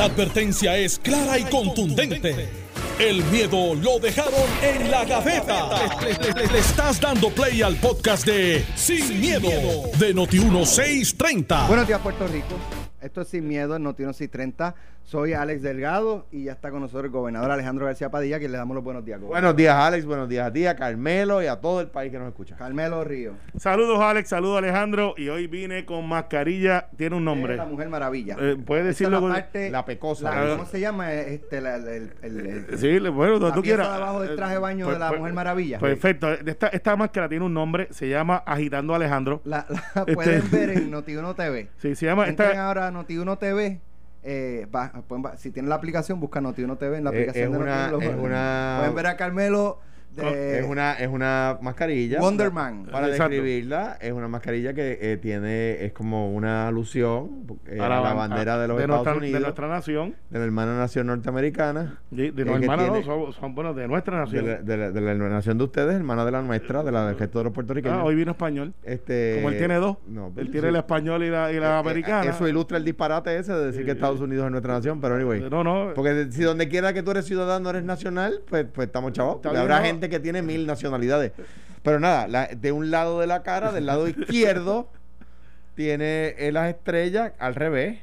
[0.00, 2.48] La advertencia es clara y contundente.
[2.98, 5.68] El miedo lo dejaron en la gaveta.
[6.00, 9.50] Le, estás dando play al podcast de Sin, miedo,
[9.98, 11.66] de Noti1630.
[11.66, 12.79] Buenos días, Puerto Rico.
[13.00, 14.74] Esto es Sin Miedo en Noti 30.
[15.02, 18.56] Soy Alex Delgado y ya está con nosotros el gobernador Alejandro García Padilla, que le
[18.58, 19.18] damos los buenos días.
[19.18, 19.42] gobernador.
[19.42, 20.04] Buenos días, Alex.
[20.04, 22.54] Buenos días a ti, a Carmelo y a todo el país que nos escucha.
[22.56, 23.32] Carmelo Río.
[23.56, 27.54] Saludos Alex, saludos Alejandro y hoy vine con mascarilla, tiene un nombre.
[27.54, 28.36] Es la Mujer Maravilla.
[28.38, 29.20] Eh, ¿Puedes decirlo?
[29.26, 30.32] la parte- La pecosa.
[30.34, 31.12] la- ¿Cómo se llama?
[31.12, 33.88] Este, la- el, el- el- Sí, le- bueno, donde la tú quieras.
[33.88, 35.78] de abajo del traje de baño Pues- de la pues- Mujer Maravilla.
[35.78, 36.30] Perfecto.
[36.32, 39.40] Esta, esta máscara tiene un nombre, se llama Agitando Alejandro.
[39.44, 41.68] La, la Este- pueden ver en Noti1 TV.
[41.78, 42.68] Sí, se llama Entren esta.
[42.68, 43.80] ahora a Noti1 TV.
[44.22, 47.44] eh, va- pueden va- si tienen la aplicación, busca Noti1 TV en la Eh, aplicación
[47.46, 48.10] es de una- Noti1.
[48.10, 49.78] es una- Pueden ver a Carmelo
[50.16, 52.86] de es una es una mascarilla Wonder para- Man.
[52.90, 53.30] para Exacto.
[53.32, 58.16] describirla es una mascarilla que eh, tiene es como una alusión eh, a, la ban-
[58.16, 60.14] bandera de los de Estados nuestra, Unidos de nuestra nación.
[60.30, 64.20] de la hermana nación norteamericana De, de tiene- no, son, son, bueno, de nuestra de
[64.24, 64.46] nación.
[64.46, 67.18] la, de la- de la nación de ustedes hermana de la nuestra de la del
[67.18, 68.74] resto de los puertorriqueños Ah, hoy vino español.
[68.82, 69.96] este Como él tiene dos.
[70.08, 70.52] no, él sí.
[70.52, 72.30] tiene el español y la, y la Eh, eh, americana.
[72.30, 75.40] eso ilustra el disparate ese de decir que Estados Unidos es nuestra nación pero anyway
[75.48, 75.92] No, no.
[75.94, 79.44] Porque si donde quiera que tú eres ciudadano eres nacional, pues, pues estamos chavos.
[79.46, 79.82] Habrá ¿no?
[80.00, 81.32] Gente que tiene mil nacionalidades.
[81.82, 84.88] Pero nada, la- de un lado de la cara, del lado izquierdo,
[85.74, 87.98] tiene eh, las estrellas al revés.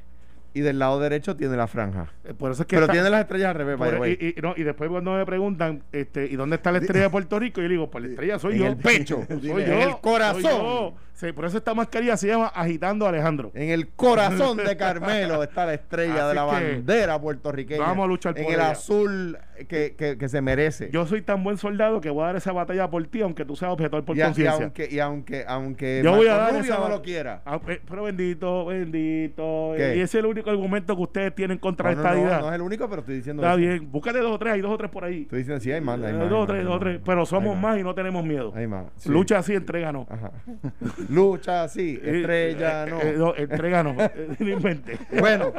[0.53, 2.07] Y del lado derecho tiene la franja.
[2.23, 4.01] Eh, Por eso es que Pero está- tiene las estrellas al revés, by the Por-
[4.01, 4.17] way.
[4.19, 7.09] y, y- no, y después cuando me preguntan, este, ¿y dónde está la estrella de
[7.11, 7.61] Puerto Rico?
[7.61, 8.65] Yo le digo, pues la estrella soy En yo.
[8.67, 9.23] el pecho.
[9.27, 9.59] soy yo.
[9.59, 10.95] en el corazón.
[11.17, 13.51] Sí, por eso esta mascarilla se llama Agitando a Alejandro.
[13.55, 17.81] En el corazón de Carmelo está la estrella de la bandera puertorriqueña.
[17.81, 18.69] vamos a luchar En por el ella.
[18.69, 19.35] azul
[19.67, 20.91] que, que- que se merece.
[20.91, 23.55] Yo soy tan buen soldado que voy a dar esa batalla por ti, aunque tú
[23.55, 24.63] seas objetor por y, a- y conciencia.
[24.65, 27.41] aunque, y aunque, aunque Yo voy a dar Rubio esa- no lo quiera.
[27.47, 29.71] Ah, eh, pero bendito, bendito.
[29.75, 29.95] ¿Qué?
[29.97, 32.39] Y ese es el único argumento que ustedes tienen contra No, no, esta no, idea.
[32.41, 33.57] no es el único, pero estoy diciendo Está eso.
[33.59, 35.23] bien, búscate dos o tres, hay dos o tres por ahí.
[35.23, 35.99] Estoy diciendo, sí, hay más.
[35.99, 37.01] Hay Eh, más, dos o tres, dos o tres.
[37.03, 38.53] Pero somos más y no tenemos miedo.
[38.55, 38.85] Hay más.
[38.97, 39.09] sí.
[39.09, 40.05] Lucha así, entréganos.
[40.11, 40.31] Ajá.
[41.09, 43.01] Lucha sí, estrella Eh, no.
[43.01, 43.95] eh, no, entréganos.
[43.99, 45.19] eh, no.
[45.19, 45.53] Bueno,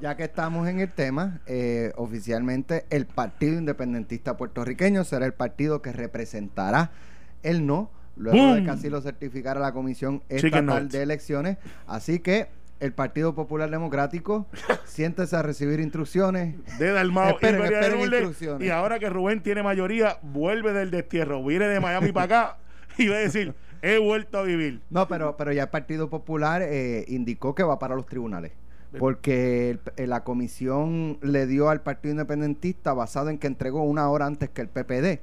[0.00, 5.82] ya que estamos en el tema, eh, oficialmente el Partido Independentista Puertorriqueño será el partido
[5.82, 6.90] que representará
[7.42, 8.64] el no, luego de ¡Bum!
[8.64, 11.58] que así lo certificara la Comisión Estatal de Elecciones.
[11.86, 12.48] Así que
[12.80, 14.46] el Partido Popular Democrático,
[14.84, 16.56] siéntese a recibir instrucciones.
[16.78, 18.66] de Dalmao Esperen, y esperen instrucciones.
[18.66, 21.44] Y ahora que Rubén tiene mayoría, vuelve del destierro.
[21.44, 22.56] Viene de Miami para acá
[22.98, 24.80] y va a decir, he vuelto a vivir.
[24.90, 28.52] No, pero, pero ya el Partido Popular eh, indicó que va para los tribunales.
[28.98, 34.08] Porque el- eh, la comisión le dio al Partido Independentista basado en que entregó una
[34.10, 35.20] hora antes que el PPD.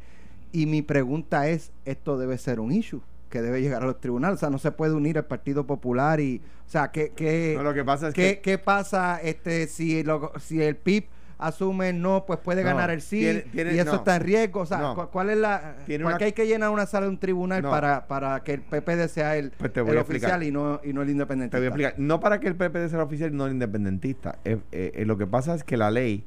[0.52, 4.38] Y mi pregunta es, esto debe ser un issue que debe llegar a los tribunales.
[4.38, 6.42] O sea, no se puede unir el Partido Popular y...
[6.66, 10.02] O sea, ¿qué, qué, No, lo que pasa es qué, que qué pasa este si,
[10.04, 11.06] lo- si el PIB
[11.40, 13.98] asume no, pues puede No, ganar el sí tiene- tiene- y eso no.
[13.98, 14.60] está en riesgo?
[14.60, 14.94] O sea, No.
[14.96, 15.78] ¿cu- ¿cuál es la...
[15.86, 17.72] Tiene ¿Por una- qué hay que llenar una sala de un tribunal No.
[17.72, 19.98] para, para que el PPD sea el, Pues el explicar.
[20.04, 21.56] oficial y no, y no el independiente?
[21.56, 21.94] te voy a explicar.
[21.98, 24.38] No para que el PPD sea el oficial y no el independentista.
[24.44, 26.26] Eh, eh, eh, lo que pasa es que la ley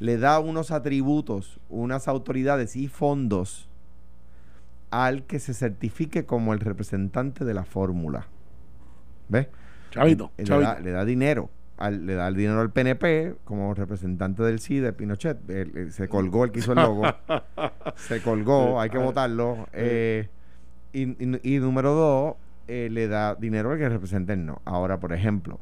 [0.00, 3.68] le da unos atributos, unas autoridades y fondos
[4.90, 8.28] al que se certifique como el representante de la fórmula.
[9.28, 9.48] ¿Ves?
[9.90, 10.68] Chavito, le, chavito.
[10.70, 11.50] da, le da dinero.
[11.76, 15.38] Al- le da el dinero al PNP como representante del sí de Pinochet.
[15.90, 17.02] Se colgó el que hizo el logo.
[17.96, 19.66] se colgó, hay que votarlo.
[19.72, 20.28] Eh,
[20.92, 22.34] y, y- y número dos,
[22.68, 24.60] eh, le da dinero al que represente el no.
[24.64, 25.58] Ahora, por ejemplo,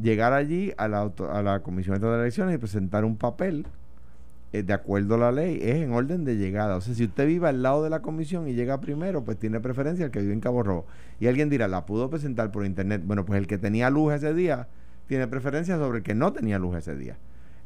[0.00, 3.66] llegar allí a la, auto- a la Comisión de Elecciones y presentar un papel
[4.52, 6.76] eh, de acuerdo a la ley, es en orden de llegada.
[6.76, 9.60] O sea, si usted vive al lado de la comisión y llega primero, pues tiene
[9.60, 10.86] preferencia el que vive en Cabo Rojo.
[11.20, 13.02] Y alguien dirá, la pudo presentar por internet.
[13.04, 14.68] Bueno, pues el que tenía luz ese día
[15.08, 17.16] tiene preferencia sobre el que no tenía luz ese día.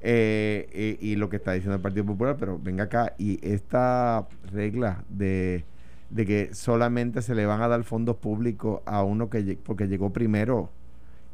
[0.00, 4.26] Eh, eh, y lo que está diciendo el Partido Popular, pero venga acá, y esta
[4.52, 5.64] regla de,
[6.10, 10.10] de que solamente se le van a dar fondos públicos a uno que porque llegó
[10.12, 10.70] primero.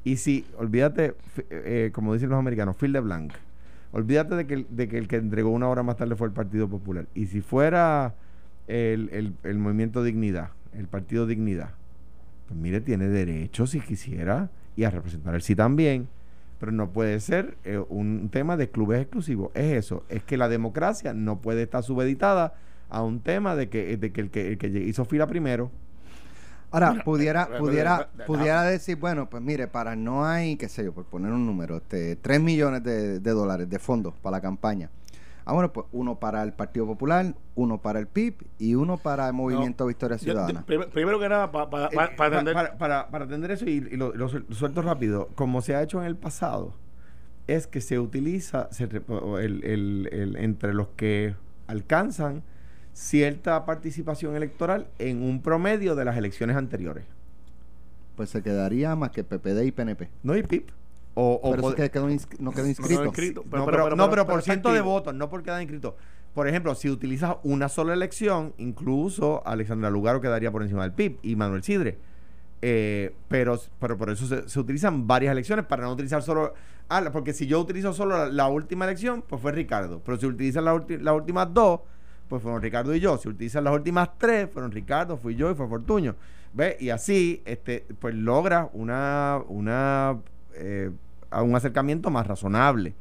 [0.05, 1.15] Y si, olvídate,
[1.51, 3.33] eh, como dicen los americanos, fill de blank.
[3.93, 6.69] Olvídate de que, de que el que entregó una hora más tarde fue el Partido
[6.69, 7.07] Popular.
[7.15, 8.15] Y si fuera
[8.67, 11.71] el, el- el movimiento Dignidad, el Partido Dignidad,
[12.47, 16.09] pues mire, tiene derecho si quisiera y a representar el sí también.
[16.61, 19.51] Pero no puede ser eh, un tema de clubes exclusivos.
[19.55, 22.55] Es eso, es que la democracia no puede estar subeditada
[22.89, 25.71] a un tema de que, de que, el, que el que hizo fila primero.
[26.71, 30.69] Ahora, pudiera, eh, eh, pudiera, eh, pudiera decir, bueno, pues mire, para no hay, qué
[30.69, 34.37] sé yo, por poner un número, este, 3 millones de, de dólares de fondos para
[34.37, 34.91] la campaña.
[35.51, 39.27] Ah, bueno, pues uno para el Partido Popular, uno para el PIB y uno para
[39.29, 40.63] el Movimiento Victoria Ciudadana.
[40.69, 42.53] yo- primero que nada, para Eh, pa- atender.
[42.53, 45.83] para, para- para atender eso y, y lo, lo suel- suelto rápido, como se ha
[45.83, 46.75] hecho en el pasado,
[47.47, 51.35] es que se utiliza se re- o el- el- el- entre los que
[51.67, 52.43] alcanzan
[52.93, 57.05] cierta participación electoral en un promedio de las elecciones anteriores.
[58.17, 60.11] Pues se quedaría más que PPD y PNP.
[60.23, 60.69] No hay PIP.
[61.21, 62.07] O, o que quedó
[62.39, 63.41] no quedó No inscrito.
[63.43, 65.97] no, Pero- pero, pero- no, pero- pero por ciento de votos, no por quedar inscrito.
[66.35, 71.19] Por ejemplo, si utilizas una sola elección, incluso Alexandra Lugaro quedaría por encima del PIB
[71.23, 71.99] y Manuel Sidre.
[72.63, 76.55] Eh, pero, pero por eso se, se utilizan varias elecciones para no utilizar solo.
[76.89, 80.01] Ah, porque si yo utilizo solo la, la última elección, pues fue Ricardo.
[80.05, 81.81] Pero si utilizan las ulti- las últimas dos,
[82.29, 83.17] pues fueron Ricardo y yo.
[83.19, 86.15] Si utilizan las últimas tres, fueron Ricardo, fui yo y fue Fortuño.
[86.53, 86.81] ¿Ves?
[86.81, 90.19] Y así, este, pues logra una, una
[90.55, 90.91] eh,
[91.31, 92.95] a un acercamiento más razonable.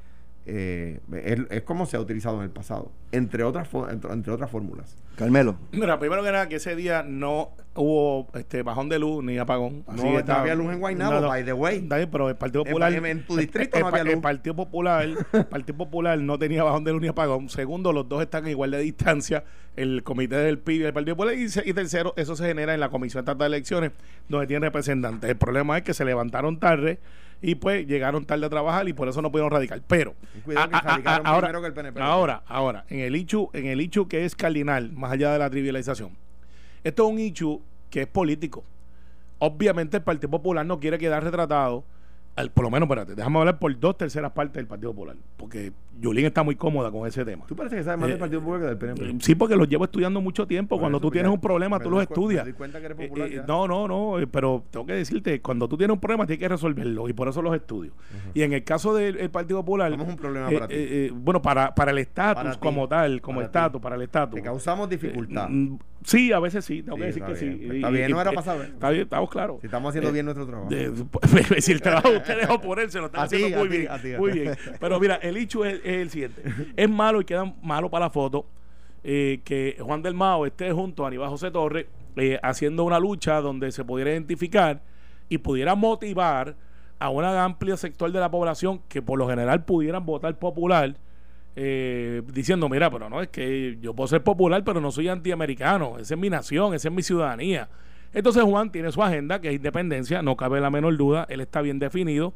[0.50, 4.50] Eh, es, es como se ha utilizado en el pasado, entre otras, entre, entre otras
[4.50, 4.96] fórmulas.
[5.18, 5.58] Carmelo.
[5.74, 9.84] Mira, primero que nada, que ese día no hubo este bajón de luz ni apagón.
[9.88, 11.86] No, Así no había luz en Guaynabo, by the way.
[12.10, 12.94] Pero el Partido Popular.
[12.94, 14.22] en- en tu distrito el, no había el luz.
[14.22, 15.18] Partido Popular, el
[15.50, 17.50] Partido Popular no tenía bajón de luz ni apagón.
[17.50, 19.44] Segundo, los dos están en igual de distancia.
[19.76, 21.36] El comité del PIB y el Partido Popular.
[21.36, 23.92] Y, y tercero, eso se genera en la Comisión Estatal de Elecciones,
[24.30, 25.30] donde tiene representantes.
[25.30, 27.00] El problema es que se levantaron tarde
[27.42, 29.82] y pues llegaron tarde a trabajar y por eso no pudieron radicar.
[29.88, 32.02] Pero Cuidado que a- a- a- radicaron ahora, primero que el PNP.
[32.02, 35.50] ahora, ahora, en el hecho, en el hecho que es cardinal, más allá de la
[35.50, 36.12] trivialización,
[36.84, 38.64] esto es un hecho que es político.
[39.40, 41.84] Obviamente el Partido Popular no quiere quedar retratado,
[42.38, 45.74] al- por lo menos, espérate, déjame hablar por dos terceras partes del Partido Popular, porque
[46.00, 47.46] Yulín está muy cómoda con ese tema.
[47.48, 49.26] Tú parece que sabes más Eh, del Partido Popular que del PNP.
[49.26, 50.76] Sí, porque los llevo estudiando mucho tiempo.
[50.76, 52.46] Por Cuando eso, tú tienes un problema, tú los estudias.
[52.46, 53.46] me doy cuenta que eres Eh, popular eh, ya.
[53.48, 56.48] no, no, no, eh, pero tengo que decirte, cuando tú tienes un problema, tienes que
[56.50, 57.92] resolverlo y por eso los estudio.
[58.34, 60.74] Y en el caso del el Partido Popular, Somos un problema eh, para ti.
[60.76, 64.36] eh, eh, bueno, para, para el estatus como tal, como estatus, para el estatus.
[64.36, 65.50] Te causamos dificultad.
[66.08, 67.54] Eh, sí, a veces sí, tengo Sí, que decir está que bien.
[67.60, 67.66] sí.
[67.66, 68.58] Pues Y- está bien, y- no era eh, saber.
[68.62, 69.58] pues, Está bien, estamos claros.
[69.62, 70.70] Si estamos haciendo Eh, bien nuestro trabajo.
[70.70, 73.88] de- si el trabajo de ustedes o por él se lo ti, haciendo muy bien,
[74.02, 74.56] ti, muy bien.
[74.80, 76.42] Pero mira, el hecho es, es el siguiente.
[76.76, 78.46] Es malo y queda malo para la foto
[79.04, 83.42] eh, que Juan del Mao esté junto a Aníbal José Torres eh, haciendo una lucha
[83.42, 84.82] donde se pudiera identificar
[85.30, 86.56] y pudiera motivar
[87.00, 90.96] a una amplia sector de la población que por lo general pudieran votar popular
[91.60, 95.98] eh, diciendo, mira, pero no, es que yo puedo ser popular, pero no soy antiamericano,
[95.98, 97.68] esa es mi nación, esa es mi ciudadanía.
[98.14, 101.62] Entonces Juan tiene su agenda, que es independencia, no cabe la menor duda, él está
[101.62, 102.36] bien definido.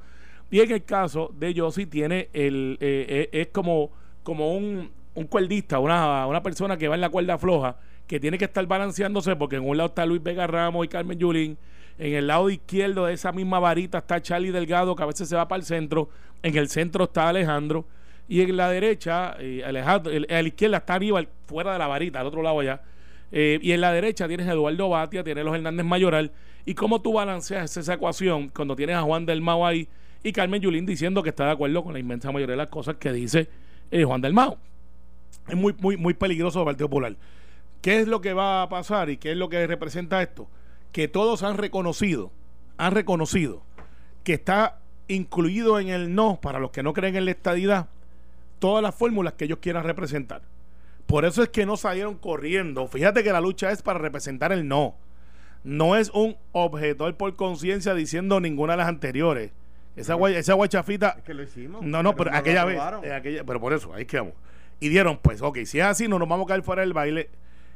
[0.49, 3.91] Y en el caso de Yossi tiene el, eh, eh, es como,
[4.23, 7.77] como un, un cuerdista, una, una persona que va en la cuerda floja,
[8.07, 11.19] que tiene que estar balanceándose porque en un lado está Luis Vega Ramos y Carmen
[11.19, 11.59] Yulín,
[11.99, 15.35] en el lado izquierdo de esa misma varita está Charlie Delgado, que a veces se
[15.35, 16.09] va para el centro,
[16.41, 17.85] en el centro está Alejandro,
[18.27, 22.19] y en la derecha, eh, Alejandro, a la izquierda está Aníbal, fuera de la varita,
[22.19, 22.81] al otro lado allá,
[23.31, 26.31] eh, y en la derecha tienes a Eduardo Batia, tienes a los Hernández Mayoral,
[26.65, 29.87] y cómo tú balanceas esa ecuación cuando tienes a Juan del Mao ahí
[30.23, 32.97] y Carmen Yulín diciendo que está de acuerdo con la inmensa mayoría de las cosas
[32.97, 33.49] que dice
[33.89, 34.57] eh, Juan del Mao.
[35.47, 37.15] Es muy, muy, muy peligroso el Partido Popular.
[37.81, 40.47] ¿Qué es lo que va a pasar y qué es lo que representa esto?
[40.91, 42.31] Que todos han reconocido,
[42.77, 43.63] han reconocido
[44.23, 47.89] que está incluido en el no, para los que no creen en la estadidad,
[48.61, 50.41] todas las fórmulas que ellos quieran representar.
[51.07, 52.87] Por eso es que no salieron corriendo.
[52.87, 54.95] Fíjate que la lucha es para representar el no.
[55.63, 59.51] No es un objetor por conciencia diciendo ninguna de las anteriores.
[59.95, 61.81] Esa, guay- esa guachafita Es que lo hicimos.
[61.83, 64.33] no, no, pero aquella vez, eh, aquella- pero por eso, ahí quedamos.
[64.79, 67.29] Y dieron, pues, ok, si es así, no nos vamos a caer fuera del baile,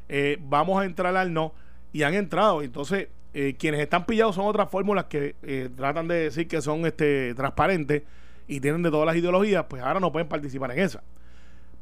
[0.07, 1.53] eh, vamos a entrar al no,
[1.91, 2.61] y han entrado.
[2.61, 6.85] Entonces, eh, quienes están pillados son otras fórmulas que eh, tratan de decir que son
[6.85, 8.03] este transparentes
[8.47, 11.03] y tienen de todas las ideologías, pues ahora no pueden participar en esa.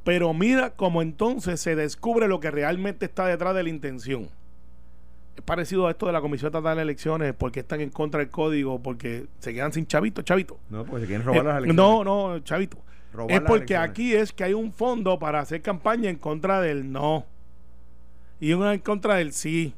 [0.04, 4.30] Pero mira cómo entonces se descubre lo que realmente está detrás de la intención.
[5.36, 8.30] Es parecido a esto de la Comisión Estatal de Elecciones, porque están en contra del
[8.30, 10.60] código, porque se quedan sin chavito, chavito.
[10.70, 11.76] No, porque se quieren robar Eh, las elecciones.
[11.76, 12.78] No, no, chavito.
[13.14, 13.90] Robar es porque elecciones.
[13.90, 17.26] aquí es que hay un fondo para hacer campaña en contra del no
[18.40, 19.74] y una en contra del sí.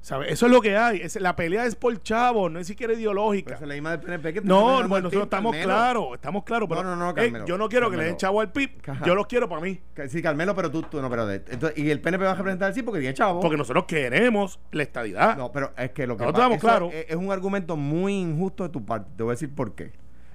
[0.00, 0.32] ¿Sabes?
[0.32, 1.00] Eso es lo que hay.
[1.00, 3.54] Es, la pelea es por chavo, no es siquiera ideológica.
[3.54, 6.44] esa es la misma del PNP que está No, bueno, nosotros PIB, estamos claros, estamos
[6.44, 8.52] claros, pero No, no, no, eh, Carmelo, yo no quiero que le den chavo al
[8.52, 9.04] PIB, Ajá.
[9.04, 12.00] yo los quiero para mí, Sí, Carmelo, pero tú, tú no, pero entonces, y el
[12.00, 13.40] PNP va a representar sí porque tiene chavo.
[13.40, 15.36] porque nosotros queremos la estadidad.
[15.36, 16.94] No, pero es que lo que Nosotros estamos claros.
[16.94, 19.10] Es, es un argumento muy injusto de tu parte.
[19.16, 19.92] Te voy a decir por qué.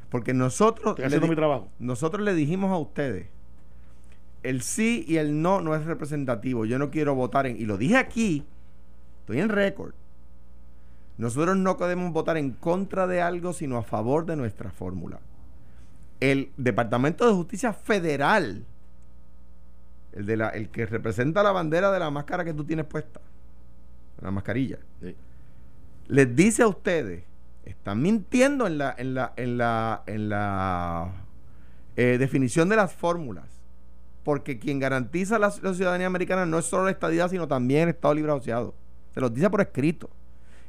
[0.09, 1.69] Porque nosotros Estoy haciendo mi trabajo.
[1.79, 3.27] nosotros le dijimos a ustedes
[4.43, 6.65] el sí y el no no es representativo.
[6.65, 8.45] Yo no quiero votar en y lo dije aquí.
[9.23, 9.93] Estoy en récord.
[11.17, 15.19] Nosotros no podemos votar en contra de algo sino a favor de nuestra fórmula.
[16.19, 18.63] El Departamento de Justicia Federal,
[20.13, 23.19] el, de la, el que representa la bandera de la máscara que tú tienes puesta,
[24.21, 25.15] la mascarilla, Sí.
[26.07, 27.23] les dice a ustedes,
[27.65, 31.11] están mintiendo en la, en la, en la, en la
[31.95, 33.45] Eh, definición de las fórmulas.
[34.23, 37.89] Porque quien garantiza la, la ciudadanía americana no es solo la estadidad, sino también el
[37.89, 38.73] Estado Libre Asociado.
[39.13, 40.09] Se los dice por escrito.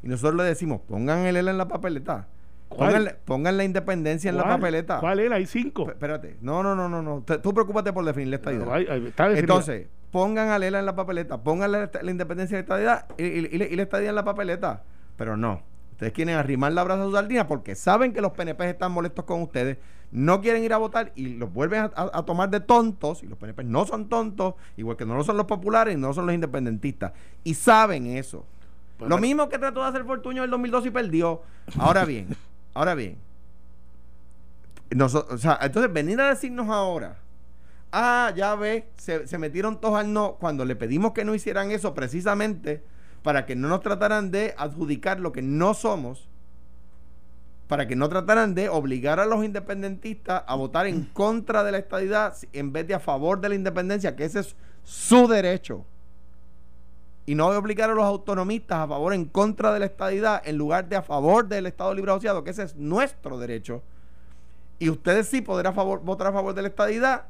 [0.02, 2.26] Y nosotros le decimos, pongan el ELA en la papeleta.
[2.68, 4.98] Pongan, la- pongan la independencia en la papeleta.
[5.00, 5.36] ¿Cuál era?
[5.36, 5.86] Hay cinco.
[5.86, 6.36] P- Espérate.
[6.40, 7.02] No, no, no, no.
[7.02, 7.22] no.
[7.22, 8.66] Te- Tú preocúpate por definir la estadidad.
[8.72, 9.54] Ay, ay, está definido.
[9.54, 13.48] Entonces, pongan a Lela en la papeleta, pongan la, la independencia la estadidad y, y-
[13.52, 14.82] y y la estadía en la papeleta.
[15.16, 15.62] Pero no.
[15.92, 19.24] Ustedes quieren arrimar la brasa a su sardina porque saben que los PNP están molestos
[19.24, 19.78] con ustedes,
[20.14, 23.22] no quieren ir a votar y los vuelven a, a- a tomar de tontos.
[23.22, 26.06] Y los PNP no son tontos, igual que no lo son los populares y no
[26.08, 27.12] lo son los independentistas.
[27.42, 28.46] Y saben eso.
[28.96, 31.42] Pues, lo mismo que trató de hacer Fortuño en el 2002 y perdió.
[31.78, 32.28] Ahora bien,
[32.74, 33.18] ahora bien.
[34.90, 37.16] Noso- o sea, entonces venir a decirnos ahora,
[37.92, 41.70] ah, ya ve, se, se metieron todos al no, cuando le pedimos que no hicieran
[41.72, 42.84] eso precisamente
[43.22, 46.28] para que no nos trataran de adjudicar lo que no somos,
[47.68, 51.78] para que no trataran de obligar a los independentistas a votar en contra de la
[51.78, 55.84] estadidad en vez de a favor de la independencia, que ese es su derecho.
[57.26, 60.88] Y no obligar a los autonomistas a favor en contra de la estadidad en lugar
[60.88, 63.82] de a favor del Estado Libre Asociado, que ese es nuestro derecho.
[64.78, 67.24] Y ustedes sí podrán favor, votar a favor de la estadidad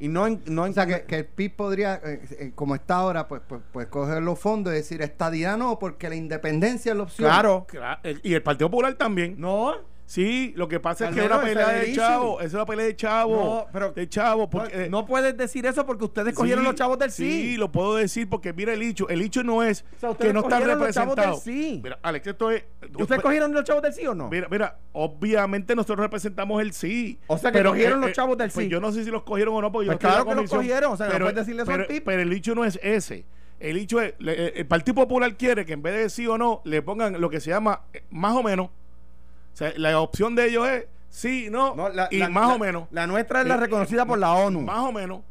[0.00, 2.74] y no en, no en O sea, que, que el PIB podría, eh, eh, como
[2.74, 6.92] está ahora, pues, pues, pues coger los fondos y decir estadidad no, porque la independencia
[6.92, 7.28] es la opción.
[7.28, 7.66] Claro.
[7.68, 9.34] Claro, el- Y el Partido Popular también.
[9.38, 9.74] No.
[10.08, 12.40] Sí, lo que pasa es que es una pelea de chavo.
[12.40, 13.34] Es una pelea de chavo.
[13.36, 14.48] No, pero- de chavo.
[14.48, 17.30] Porque, eh, no puedes decir eso porque ustedes cogieron sí, los chavos del sí.
[17.30, 19.06] Sí, lo puedo decir porque mira el hecho.
[19.10, 21.42] El hecho no es O sea, que no están cogieron los chavos del representados.
[21.42, 21.80] sí.
[21.84, 22.64] Mira, Alex, esto es.
[22.98, 24.30] ¿Ustedes cogieron los chavos del sí o no?
[24.30, 27.18] Mira, mira, obviamente nosotros representamos el sí.
[27.26, 28.70] O sea, que cogieron los chavos del pues sí.
[28.70, 30.34] yo no sé si los cogieron o no, porque yo Pues no en claro la
[30.36, 32.02] que los cogieron, o sea, no pero, puedes decirle eso al pero, PIB.
[32.04, 33.26] pero el hecho no es ese.
[33.60, 36.62] El hecho es, eh, el Partido Popular quiere que en vez de sí o no,
[36.64, 38.70] le pongan lo que se llama eh, más o menos.
[39.58, 42.58] Sea, la opción de ellos es sí, no, No, la- y la- más la- o
[42.60, 42.84] menos.
[42.92, 44.60] La nuestra es la Eh, reconocida eh, por la ONU.
[44.60, 45.22] Más o menos.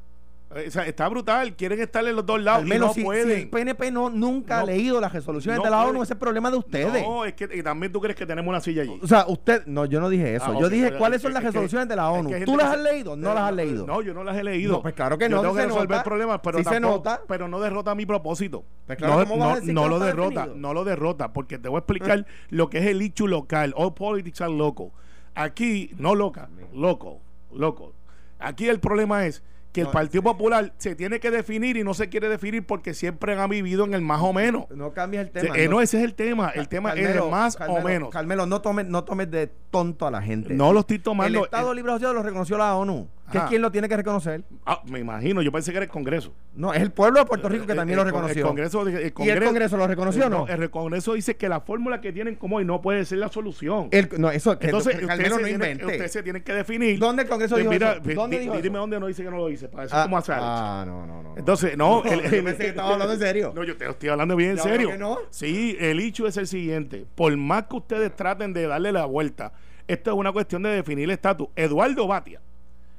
[0.56, 1.56] Eh, O sea, está brutal.
[1.58, 3.30] Quieren estar en los dos lados Al y menos no si, si pueden.
[3.32, 5.84] el PNP no, nunca ha leído las resoluciones No de la.
[5.84, 7.04] ONU, ese es el problema de ustedes.
[7.04, 8.98] No, es que y también tú crees que tenemos una silla allí.
[9.02, 10.46] O sea, usted, no, yo no dije eso.
[10.48, 12.30] Ah, yo dije cuáles es son las que- resoluciones de la es ONU.
[12.30, 13.18] que ¿Tú las has leído?
[13.18, 13.86] No las has leído.
[13.86, 14.72] No, yo no las he leído.
[14.72, 16.04] No, pues claro que Yo no, tengo se que resolver nota.
[16.04, 17.22] problemas, pero Sí se tampoco- nota.
[17.28, 18.64] pero no derrota mi propósito.
[18.86, 20.56] Pues claro, no, ¿cómo vas a no- decir que no no lo derrota, definido?
[20.56, 23.74] no lo derrota, porque te voy a explicar lo que es el hecho local.
[23.76, 24.92] All politics are local.
[25.36, 27.20] Aquí, no loca, loco,
[27.54, 27.94] loco.
[28.40, 32.10] Aquí el problema es que el Partido Popular se tiene que definir y no se
[32.10, 34.66] quiere definir porque siempre han vivido en el más o menos.
[34.72, 35.58] No cambies el tema.
[35.58, 36.50] Eh, no, ese es el tema.
[36.50, 38.10] El tema es el más Carmelo, o menos.
[38.10, 40.54] Carmelo, no tomes, no tomes de tonto a la gente.
[40.54, 41.46] No lo estoy El tomando.
[41.46, 43.08] Estado eh, Libre Asociado lo reconoció la ONU.
[43.32, 44.44] ¿Qué es quien lo tiene que reconocer?
[44.66, 46.34] ah, me imagino, yo pensé que era el Congreso.
[46.56, 48.42] No, es el pueblo de Puerto Rico que Eh, también el lo con- reconoció.
[48.44, 48.94] El Congreso, el
[49.26, 50.48] ¿Y el Congreso, lo reconoció o no?
[50.48, 53.90] El Congreso dice que la fórmula que tienen como hoy no puede ser la solución.
[54.18, 55.86] No, eso que Entonces, que usted se, no invente.
[55.86, 56.98] usted se tiene que definir.
[57.00, 58.02] ¿Dónde el Congreso Eh, dijo mira, eso?
[58.02, 58.80] di- ¿Dónde di- dijo dime eso?
[58.80, 59.68] dónde no dice que no lo dice.
[59.68, 60.48] Para eso Ah, como hace Alex.
[60.50, 61.38] ah, no, no, no.
[61.38, 62.04] Entonces, no.
[62.04, 63.52] No, yo pensé que estaba hablando en serio.
[63.56, 64.90] No, yo te estoy hablando bien en serio.
[64.90, 65.18] que no.
[65.32, 67.06] Sí, el hecho es el siguiente.
[67.16, 69.52] Por más que ustedes traten de darle la vuelta,
[69.88, 71.48] esto es una cuestión de definir el estatus.
[71.56, 72.42] Eduardo Batia.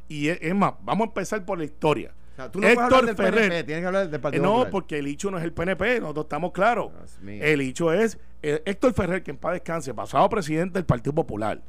[0.09, 2.13] Y es, más, vamos a empezar por la historia.
[2.33, 3.49] O sea, tú no hablar del Ferrer.
[3.49, 4.71] PNP, tienes que hablar del Eh, Partido no, Popular.
[4.71, 6.93] porque el hecho no es el PNP, nosotros estamos claros.
[7.27, 11.61] El hecho es eh, Héctor Ferrer, que en paz descanse, pasado presidente del Partido Popular,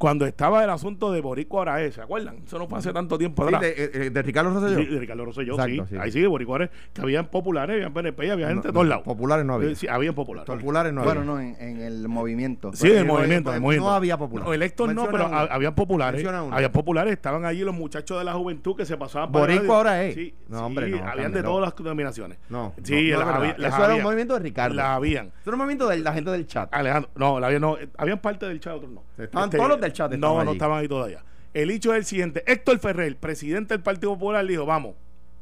[0.00, 2.36] cuando estaba el asunto de Boricua Araez, ¿se acuerdan?
[2.46, 3.60] Eso no fue hace tanto tiempo Sí, atrás.
[3.76, 4.78] de, eh, de Ricardo Rosselló.
[4.80, 5.90] Sí, de Ricardo Rosselló, Exacto, sí.
[5.90, 5.96] sí.
[6.00, 8.88] Ahí sí, de Boricua Araez, que habían populares, habían PNP, había gente de todos no,
[8.90, 9.04] lados.
[9.04, 9.68] Populares no había.
[9.68, 10.46] Eh, Sí, habían populares.
[10.46, 11.12] Populares no había.
[11.14, 12.70] Bueno, no, en, en el movimiento.
[12.72, 14.48] Sí, en el no, movimiento, no, había populares.
[14.48, 16.24] No, electos no, pero habían populares.
[16.26, 19.74] Habían populares, estaban allí los muchachos de la juventud que se pasaban Boricua radio.
[19.74, 20.14] ahora es.
[20.14, 22.38] Sí, No, sí, hombre, no, habían de todas las denominaciones.
[22.48, 24.74] No, Sí, no, no es las había- las Eso era un movimiento de Ricardo.
[24.76, 25.26] Las habían.
[25.26, 26.72] Eso era un movimiento de la gente del chat.
[26.72, 29.02] Alejandro, no, la había, no, eh, habían parte del chat, otros no.
[29.10, 30.52] Este, Estaban todos los del chat, No, no allí.
[30.52, 31.22] estaban ahí todavía.
[31.52, 34.94] El hecho es el siguiente: Héctor Ferrer, presidente del Partido Popular, dijo: Vamos,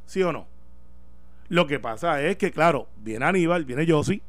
[0.07, 0.47] ¿sí o no?
[1.49, 4.21] Lo que pasa es que, claro, viene Aníbal, viene Yossi,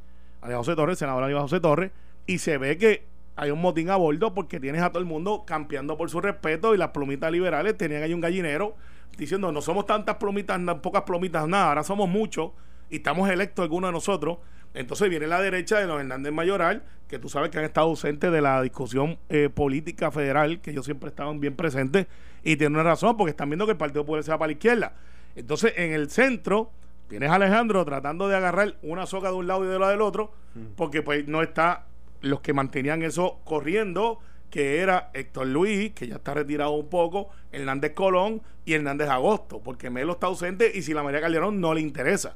[0.42, 1.92] Aníbal José Torres, senador Aníbal José Torres,
[2.26, 3.04] y se ve que
[3.36, 6.74] hay un motín a bordo porque tienes a todo el mundo campeando por su respeto
[6.76, 8.76] y las plumitas liberales tenían ahí un gallinero
[9.18, 12.52] diciendo no somos tantas plumitas, pocas plumitas, nada, ahora somos muchos
[12.90, 14.38] y estamos electos algunos de nosotros.
[14.74, 18.32] Entonces viene la derecha de los Hernández Mayoral, que tú sabes que han estado ausentes
[18.32, 22.08] de la discusión eh, política federal, que ellos siempre estaban bien presentes,
[22.44, 24.54] y tienen una razón, porque están viendo que el Partido Popular se va para la
[24.54, 24.94] izquierda.
[25.36, 26.72] Entonces, en el centro,
[27.08, 30.02] tienes a Alejandro tratando de agarrar una soga de un lado y de la del
[30.02, 30.32] otro,
[30.76, 31.86] porque pues no está
[32.22, 37.30] los que mantenían eso corriendo, que era Héctor Luis, que ya está retirado un poco,
[37.52, 41.74] Hernández Colón y Hernández Agosto, porque Melo está ausente y si la María Calderón no
[41.74, 42.36] le interesa.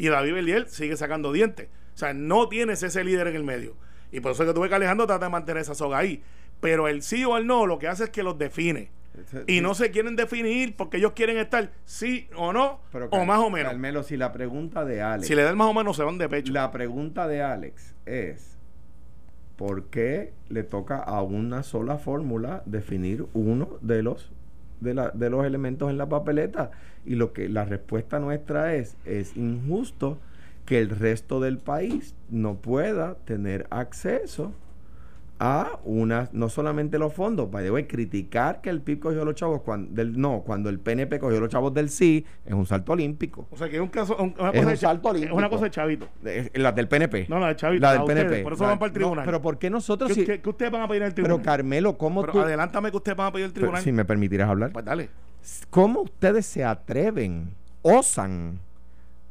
[0.00, 1.68] Y David Beliel sigue sacando dientes.
[1.94, 3.76] O sea, no tienes ese líder en el medio.
[4.10, 6.22] Y por eso es que tuve que Alejandro trata de mantener esa soga ahí.
[6.60, 8.90] Pero el sí o el no lo que hace es que los define.
[9.46, 13.40] y no se quieren definir porque ellos quieren estar sí o no Pero, o más
[13.40, 13.72] o menos.
[13.72, 15.26] Carmelo, si la pregunta de Alex.
[15.26, 16.50] Si le dan más o menos se van de pecho.
[16.50, 18.56] La pregunta de Alex es:
[19.56, 24.30] ¿por qué le toca a una sola fórmula definir uno de los
[24.80, 26.70] de, la- de los elementos en la papeleta?
[27.06, 30.18] Y lo que la respuesta nuestra es: es injusto
[30.66, 34.52] que el resto del país no pueda tener acceso
[35.42, 39.34] a una, no solamente los fondos, by the way, criticar que el PIB cogió los
[39.34, 42.92] chavos cuando, del no, cuando el PNP cogió los chavos del sí, es un salto
[42.92, 43.48] olímpico.
[43.50, 45.36] o sea que es un caso, un- una Es cosa un de salto es olímpico.
[45.36, 46.08] una cosa de chavito.
[46.26, 47.26] Eh, La del PNP.
[47.30, 47.80] No, la de chavito.
[47.80, 48.26] La del PNP.
[48.26, 49.24] ustedes, por eso La- van para el no, tribunal.
[49.24, 51.44] pero ¿por qué nosotros ¿Qué, qué ustedes van a pedir en el Pero tribunal?
[51.46, 52.40] Carmelo, ¿cómo Pero tú?
[52.40, 53.82] adelántame que ustedes van a pedir el pero, tribunal.
[53.82, 54.72] si me permitieras hablar.
[54.72, 55.08] Pues dale.
[55.70, 58.58] ¿Cómo ustedes se atreven, osan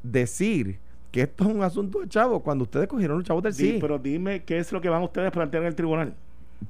[0.01, 0.79] decir
[1.11, 3.77] que esto es un asunto de chavos cuando ustedes cogieron los chavos del Di- sí?
[3.81, 6.13] Pero dime qué es lo que van ustedes a plantear en el tribunal.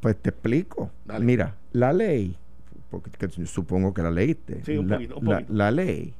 [0.02, 0.92] Pues te explico.
[1.06, 1.26] Dale.
[1.26, 2.36] Mira, la ley,
[2.90, 4.64] porque que supongo que la leíste.
[4.64, 5.54] Sí, un la, poquito, un poquito.
[5.54, 6.14] la ley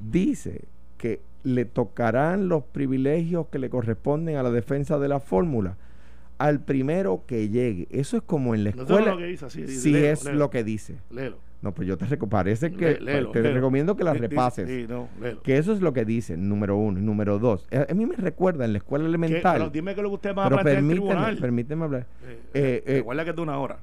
[0.00, 0.62] dice
[0.98, 5.76] que le tocarán los privilegios que le corresponden a la defensa de la fórmula
[6.38, 7.86] al primero que llegue.
[7.90, 9.12] Eso es como en la No escuela.
[9.12, 9.68] lo que dice así.
[9.68, 10.96] si léelo, es léelo, lo que dice.
[11.10, 11.36] Léelo.
[11.64, 13.54] No, pues yo te parece que léelo, te léelo.
[13.54, 14.68] recomiendo que la repases.
[14.68, 15.08] Sí, no.
[15.42, 16.98] Que eso es lo que dice, número uno.
[16.98, 19.56] Y número dos, eh, a mí me recuerda en la escuela elemental.
[19.58, 21.36] Pero dime qué es lo que ustedes van a plantear en el permíteme, tribunal.
[21.38, 22.06] permíteme hablar.
[22.26, 23.78] Eh, Eh, eh, Recuerda que es de una hora.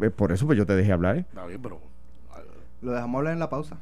[0.00, 1.16] Eh, Por eso pues yo te dejé hablar.
[1.16, 1.20] ¿eh?
[1.28, 1.80] Está bien, pero.
[2.82, 3.78] Lo dejamos hablar en la pausa.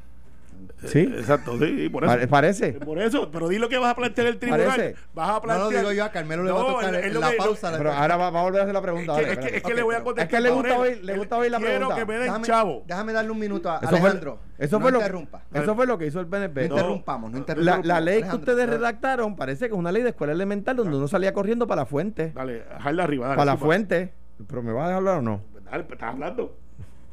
[0.85, 0.99] ¿Sí?
[0.99, 2.13] Exacto, sí, por eso.
[2.13, 2.73] Pare- parece.
[2.73, 4.67] Por eso, pero di lo que vas a plantear el tribunal.
[4.67, 4.95] Parece.
[5.13, 5.71] Vas a No plantear.
[5.71, 7.73] lo digo yo, a Carmelo le va a No, tocar en la que- pausa.
[7.77, 9.19] Pero ahora va, va a volver a hacer la pregunta.
[9.19, 10.25] Es que, dale, es que- es le voy a contestar.
[10.25, 11.95] Es que le gusta oír- le gusta oír la Quiero pregunta.
[11.95, 12.83] que me den déjame, chavo.
[12.85, 14.39] déjame darle un minuto a Eso fue- Alejandro.
[14.57, 15.41] Eso, no fue lo, interrumpa.
[15.53, 16.69] eso fue lo que hizo el PNP.
[16.69, 17.85] No interrumpamos, no La, interrumpamos.
[17.87, 18.73] la ley que ustedes no.
[18.73, 21.85] redactaron parece que es una ley de escuela elemental donde uno salía corriendo para la
[21.85, 22.31] fuente.
[22.35, 23.25] Dale, jala arriba.
[23.27, 24.13] Dale, Para la fuente.
[24.47, 25.41] Pero me vas a dejar hablar o no.
[25.71, 26.57] Dale, pues, estás hablando.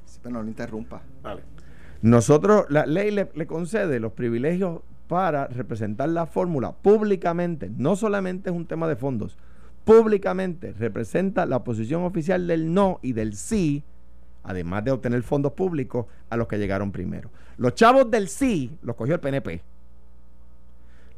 [0.05, 1.01] Sí, pero no lo interrumpa.
[1.23, 1.43] Dale.
[2.03, 7.71] Nosotros, la ley le, concede los privilegios para representar la fórmula públicamente.
[7.77, 9.39] No solamente es un tema de fondos.
[9.85, 13.85] Públicamente representa la posición oficial del no y del sí,
[14.43, 17.31] además de obtener fondos públicos a los que llegaron primero.
[17.57, 19.63] Los chavos del sí los cogió el PNP.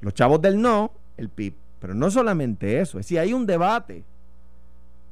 [0.02, 1.54] Los chavos del no, el PIB.
[1.80, 4.04] Pero no solamente eso, es si hay un debate.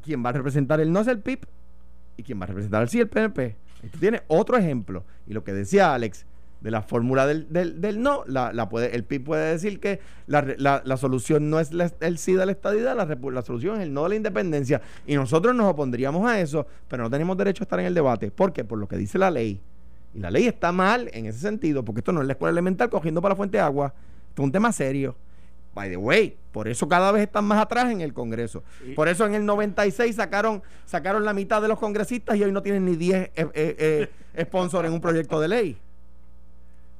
[0.02, 1.46] ¿Quién va a representar el no es el PIB?
[2.18, 3.00] ¿Y quién va a representar el sí?
[3.00, 3.56] El PNP.
[3.82, 5.04] Y tú tienes otro ejemplo.
[5.26, 6.26] Y lo que decía Alex
[6.60, 9.98] de la fórmula del, del, del no, la, la puede, el PIB puede decir que
[10.28, 10.42] la,
[10.84, 14.10] la- solución no es el sí de la estadidad, la solución es el no de
[14.10, 14.80] la independencia.
[15.04, 18.30] Y nosotros nos opondríamos a eso, pero no tenemos derecho a estar en el debate.
[18.30, 18.62] ¿Por qué?
[18.64, 19.60] Por lo que dice la ley.
[20.14, 22.88] Y la ley está mal en ese sentido, porque esto no es la escuela elemental
[22.90, 23.92] cogiendo para la fuente de agua.
[24.28, 25.16] Esto es un tema serio.
[25.74, 28.62] By the way, por eso cada vez están más atrás en el Congreso.
[28.94, 32.62] Por eso en el 96 sacaron, sacaron la mitad de los congresistas y hoy no
[32.62, 34.08] tienen ni 10 eh, eh, eh,
[34.44, 35.78] sponsors en un proyecto de ley.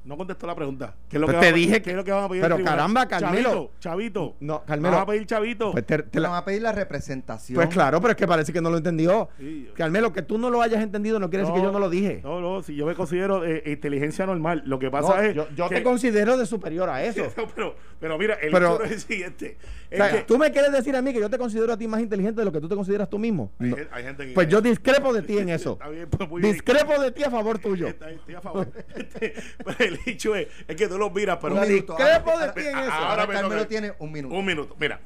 [0.05, 0.93] No contestó la pregunta.
[1.07, 1.67] ¿Qué es lo Pues que te van pedir?
[1.67, 2.41] dije ¿Qué que- es lo que van a pedir?
[2.41, 3.49] pero caramba, Carmelo.
[3.49, 4.35] Chavito, chavito.
[4.41, 4.91] No, Carmelo.
[4.97, 5.71] Vamos a pedir chavito.
[5.71, 7.55] Pues, te- te la- van a pedir la representación.
[7.55, 9.29] pues claro, pero es que parece que no lo entendió.
[9.39, 9.69] Sí.
[9.75, 12.19] Carmelo, que tú no lo hayas entendido no quiere decir que yo no lo dije.
[12.21, 15.35] No, no, si yo me considero eh, inteligencia normal, lo que pasa No, es.
[15.35, 17.23] yo yo que- te considero de superior a eso.
[17.55, 19.57] pero, pero mira, el Pero- hecho no es el siguiente.
[19.89, 21.87] O sea, que tú me quieres decir a mí que yo te considero a ti
[21.87, 23.51] más inteligente de lo que tú te consideras tú mismo.
[23.59, 23.75] hay, No.
[23.77, 24.33] gen- hay gente que.
[24.33, 25.73] Pues yo discrepo de ti en eso.
[25.73, 26.51] Está bien, pues muy bien.
[26.53, 27.87] Discrepo de ti a favor tuyo.
[27.87, 28.67] Estoy a favor.
[29.93, 31.55] El hecho es, es que tú los miras, pero.
[31.55, 31.95] Un minuto.
[31.95, 32.91] discrepo ahora- de ti en eso.
[32.91, 34.35] Ahora Carmelo tiene un minuto.
[34.35, 34.75] Un minuto.
[34.79, 34.99] Mira,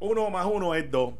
[0.00, 1.14] uno más uno es dos.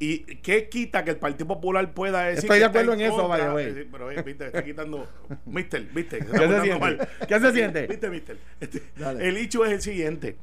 [0.00, 3.58] ¿Y qué quita que el Partido Popular pueda decir Estoy de acuerdo en eso.
[3.58, 5.08] Eh, sí, Pero, eh, viste, está quitando.
[5.46, 6.18] Mister, viste.
[6.18, 6.78] se ¿Qué se siente?
[6.78, 7.08] mal.
[7.28, 7.86] ¿Qué se siente?
[7.86, 8.36] Viste, mister.
[8.60, 8.82] Este,
[9.20, 10.36] el hecho es el siguiente.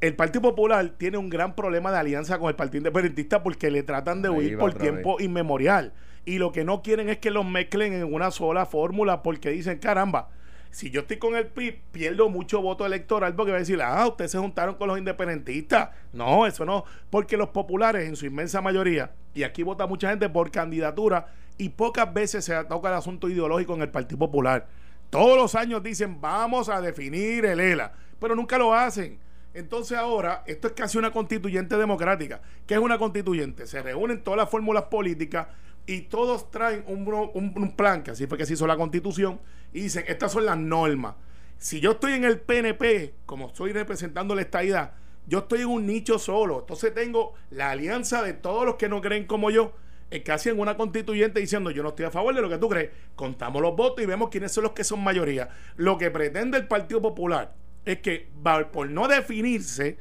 [0.00, 3.82] El Partido Popular tiene un gran problema de alianza con el Partido Independentista porque le
[3.82, 5.92] tratan de Ahí huir por tiempo inmemorial.
[6.24, 9.78] Y lo que no quieren es que los mezclen en una sola fórmula porque dicen,
[9.78, 10.30] caramba,
[10.70, 14.06] si yo estoy con el PIB, pierdo mucho voto electoral porque va a decir, ah,
[14.06, 15.90] ustedes se juntaron con los independentistas.
[16.12, 20.28] No, eso no, porque los populares en su inmensa mayoría, y aquí vota mucha gente
[20.28, 21.26] por candidatura,
[21.56, 24.66] y pocas veces se toca el asunto ideológico en el Partido Popular.
[25.10, 29.18] Todos los años dicen, vamos a definir el ELA, pero nunca lo hacen.
[29.54, 32.40] Entonces ahora, esto es casi una constituyente democrática.
[32.66, 33.66] ¿Qué es una constituyente?
[33.66, 35.48] Se reúnen todas las fórmulas políticas
[35.86, 39.40] y todos traen un, un- un plan, que así fue que se hizo la constitución,
[39.72, 41.14] y dicen, estas son las normas.
[41.58, 44.92] Si yo estoy en el PNP, como estoy representando la estadidad,
[45.26, 46.60] yo estoy en un nicho solo.
[46.60, 49.74] Entonces tengo la alianza de todos los que no creen como yo,
[50.10, 52.68] eh, casi en una constituyente diciendo yo no estoy a favor de lo que tú
[52.68, 52.90] crees.
[53.14, 55.50] Contamos los votos y vemos quiénes son los que son mayoría.
[55.76, 57.54] Lo que pretende el Partido Popular
[57.84, 58.28] es que
[58.72, 59.98] por no definirse,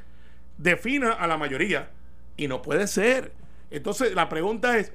[0.58, 1.92] defina a la mayoría.
[2.38, 3.34] Y no puede ser.
[3.72, 4.94] Entonces la pregunta es,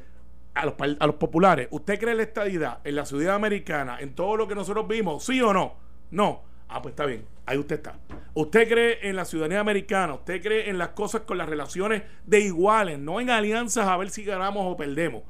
[0.55, 4.15] a los, a los populares, ¿usted cree en la estadidad, en la ciudad americana, en
[4.15, 5.25] todo lo que nosotros vimos?
[5.25, 5.75] ¿Sí o no?
[6.11, 6.43] No.
[6.69, 7.25] Ah, pues está bien.
[7.45, 7.99] Ahí usted está.
[8.35, 10.15] ¿Usted cree en la ciudadanía americana?
[10.15, 14.11] ¿Usted cree en las cosas con las relaciones de iguales, no en alianzas a ver
[14.11, 15.23] si ganamos o perdemos?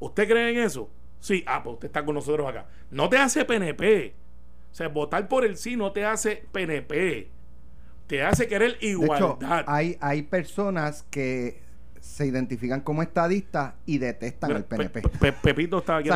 [0.00, 0.90] ¿Usted cree en eso?
[1.20, 1.44] Sí.
[1.46, 2.66] Ah, pues usted está con nosotros acá.
[2.90, 4.14] No te hace PNP.
[4.70, 7.30] O sea, votar por el sí no te hace PNP.
[8.06, 9.64] Te hace querer igualdad.
[9.66, 11.67] hay, hay personas que
[12.00, 15.02] se identifican como estadistas y detestan al PNP.
[15.42, 16.08] Pepito está aquí.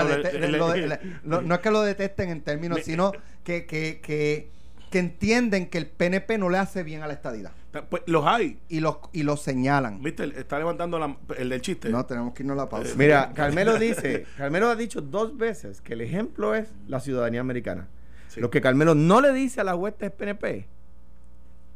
[1.24, 3.12] no, es que lo detesten en términos, sino
[3.44, 4.50] que, que, que,
[4.90, 7.52] que, entienden que el PNP no le hace bien a la estadidad.
[7.88, 8.58] Pues los hay.
[8.68, 10.02] Y los, y los señalan.
[10.02, 10.24] ¿Viste?
[10.38, 11.88] Está levantando el del chiste.
[11.88, 12.94] No, tenemos que irnos a la pausa.
[12.96, 17.88] Mira, Carmelo dice, Carmelo ha dicho dos veces que el ejemplo es la ciudadanía americana.
[18.36, 20.66] Lo que Carmelo no le dice a la huestes PNP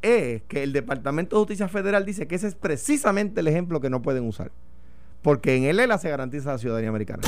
[0.01, 3.89] es que el Departamento de Justicia Federal dice que ese es precisamente el ejemplo que
[3.89, 4.51] no pueden usar.
[5.21, 7.23] Porque en el ELA se garantiza la ciudadanía americana.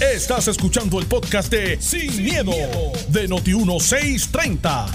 [0.00, 2.52] Estás escuchando el podcast de Sin, miedo,
[3.08, 4.86] de Noti1630.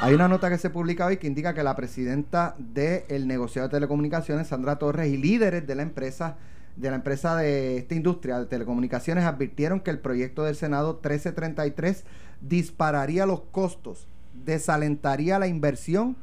[0.00, 3.72] Hay una nota que se publica hoy que indica que la presidenta del negociado de
[3.72, 6.36] telecomunicaciones, Sandra Torres, y líderes de la empresa
[6.76, 12.04] de la empresa de esta industria de telecomunicaciones advirtieron que el proyecto del Senado 1333
[12.40, 14.08] dispararía los costos
[14.44, 16.16] desalentaría la inversión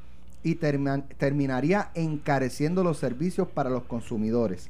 [0.44, 4.70] y terminaría encareciendo los servicios para los consumidores.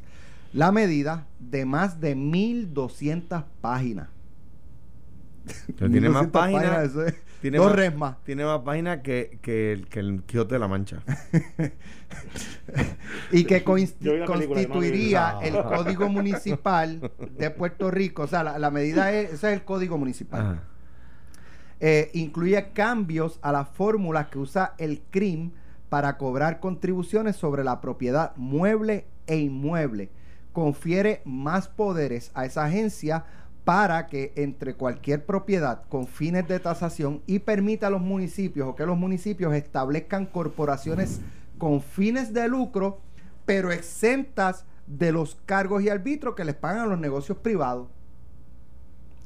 [0.54, 4.10] La medida de más de 1.200 páginas.
[5.77, 6.91] tiene más páginas.
[7.41, 11.01] tiene dos más, Tiene más páginas que, el, que el Quijote de la Mancha.
[13.32, 18.23] y que constituiría el Código Municipal de Puerto Rico.
[18.23, 20.62] O sea, la, medida es, ese es el Código Municipal.
[21.83, 25.49] Eh, incluye cambios a las fórmulas que usa el CRIM
[25.89, 30.11] para cobrar contribuciones sobre la propiedad mueble e inmueble.
[30.53, 33.25] Confiere más poderes a esa agencia
[33.63, 38.75] para que entre cualquier propiedad con fines de tasación y permita a los municipios o
[38.75, 41.19] que los municipios establezcan corporaciones
[41.57, 42.99] con fines de lucro,
[43.45, 47.87] pero exentas de los cargos y arbitros que les pagan a los negocios privados.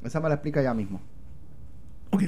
[0.05, 1.01] Esa me la explica ya mismo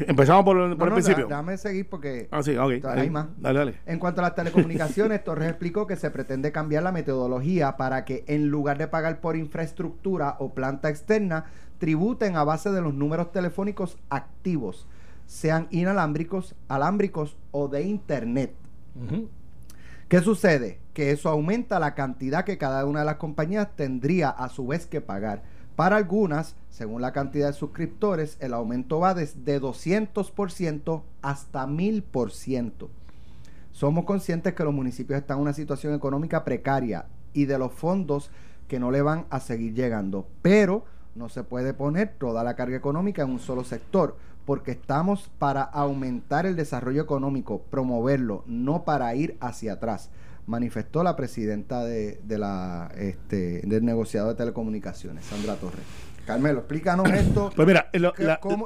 [0.08, 1.28] empezamos por, el principio.
[1.28, 2.82] déjame seguir porque ah, sí, okay.
[2.86, 3.28] hay más.
[3.38, 3.74] Dale, dale.
[3.86, 8.24] En cuanto a las telecomunicaciones, Torres explicó que se pretende cambiar la metodología para que
[8.28, 11.46] en lugar de pagar por infraestructura o planta externa,
[11.78, 14.88] tributen a base de los números telefónicos activos,
[15.26, 18.54] sean inalámbricos, alámbricos o de internet.
[20.08, 20.80] ¿Qué sucede?
[20.94, 24.86] Que eso aumenta la cantidad que cada una de las compañías tendría a su vez
[24.86, 25.44] que pagar.
[25.78, 32.88] Para algunas, según la cantidad de suscriptores, el aumento va desde 200% hasta 1000%.
[33.74, 38.32] Somos conscientes que los municipios están en una situación económica precaria y de los fondos
[38.68, 42.76] que no le van a seguir llegando, pero no se puede poner toda la carga
[42.76, 49.14] económica en un solo sector, porque estamos para aumentar el desarrollo económico, promoverlo, no para
[49.14, 50.10] ir hacia atrás
[50.48, 55.84] manifestó la presidenta de, la este, del negociado de telecomunicaciones, Sandra Torres.
[56.26, 57.52] Carmelo, explícanos esto.
[57.56, 57.90] Pues mira,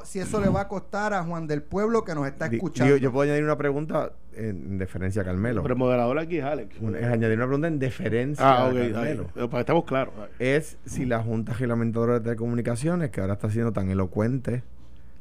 [0.03, 2.97] si eso le va a costar a Juan del Pueblo que nos está escuchando.
[2.97, 5.61] Yo, puedo añadir una pregunta en deferencia a Carmelo.
[5.61, 6.75] Pero moderador aquí es Alex.
[6.75, 9.27] es añadir una pregunta en deferencia a Carmelo.
[9.27, 10.13] para que estemos claros.
[10.39, 14.63] Es si la Junta Reglamentadora de Telecomunicaciones, que ahora está siendo tan elocuente,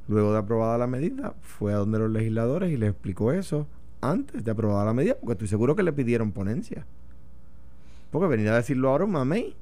[0.08, 3.66] luego de aprobada la medida, fue a donde los legisladores y les explicó eso
[4.00, 6.86] antes de aprobar la medida, porque estoy seguro que le pidieron ponencia.
[8.10, 9.54] Porque venía a decirlo ahora un mamey,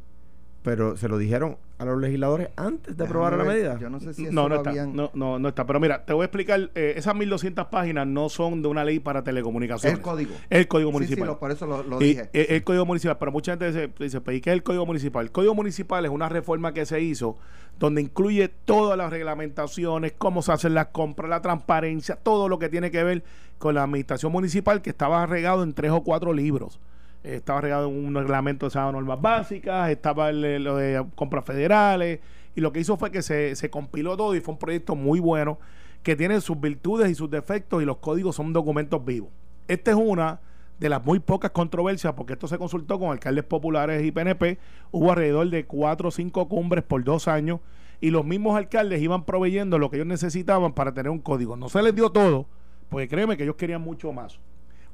[0.68, 3.78] pero se lo dijeron a los legisladores antes de aprobar la medida.
[3.78, 5.64] Yo no sé si eso no, no está, no, no, está.
[5.64, 8.98] Pero mira, te voy a explicar, eh, esas 1200 páginas no son de una ley
[8.98, 9.98] para telecomunicaciones.
[9.98, 10.34] El código.
[10.50, 11.26] El código municipal.
[11.26, 12.28] Sí, por eso lo, dije.
[12.34, 15.24] Eh, el, código municipal, pero mucha gente dice, dice, ¿y qué es el código municipal?
[15.24, 17.38] El código municipal es una reforma que se hizo
[17.78, 22.68] donde incluye todas las reglamentaciones, cómo se hacen las compras, la transparencia, todo lo que
[22.68, 23.24] tiene que ver
[23.56, 26.78] con la administración municipal que estaba regado en tres o cuatro libros
[27.22, 32.20] estaba regado en un reglamento de esas normas básicas, estaba lo de compras federales,
[32.54, 35.20] y lo que hizo fue que se, se compiló todo y fue un proyecto muy
[35.20, 35.58] bueno
[36.02, 39.30] que tiene sus virtudes y sus defectos y los códigos son documentos vivos.
[39.68, 40.40] Esta es una
[40.78, 44.58] de las muy pocas controversias, porque esto se consultó con alcaldes populares y PNP,
[44.90, 47.60] hubo alrededor de cuatro o cinco cumbres por dos años
[48.00, 51.56] y los mismos alcaldes iban proveyendo lo que ellos necesitaban para tener un código.
[51.56, 52.46] No se les dio todo,
[52.88, 54.38] porque créeme que ellos querían mucho más.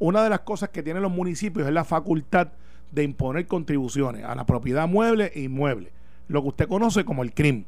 [0.05, 2.49] Una de las cosas que tienen los municipios es la facultad
[2.93, 5.93] de imponer contribuciones a la propiedad mueble e inmueble,
[6.29, 7.65] lo que usted conoce como el CRIM.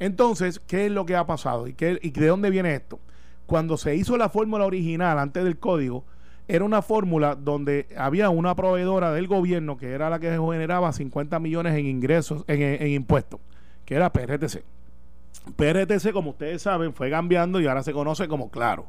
[0.00, 1.68] Entonces, ¿qué es lo que ha pasado?
[1.68, 2.98] ¿Y, qué, y de dónde viene esto?
[3.46, 6.02] Cuando se hizo la fórmula original antes del código,
[6.48, 11.38] era una fórmula donde había una proveedora del gobierno que era la que generaba 50
[11.38, 13.38] millones en ingresos, en, en impuestos,
[13.84, 14.64] que era PRTC.
[15.54, 18.88] PRTC, como ustedes saben, fue cambiando y ahora se conoce como Claro.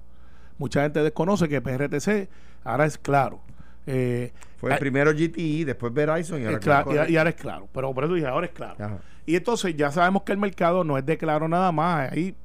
[0.57, 2.29] Mucha gente desconoce que PRTC
[2.63, 3.39] ahora es Claro.
[3.87, 7.35] Eh, Fue ah, primero GTE, después Verizon y ahora, es claro, y, y ahora es
[7.35, 7.67] Claro.
[7.73, 8.75] Pero por eso dije, ahora es Claro.
[8.79, 8.97] Ajá.
[9.25, 12.11] Y entonces ya sabemos que el mercado no es de Claro nada más.
[12.11, 12.35] Hay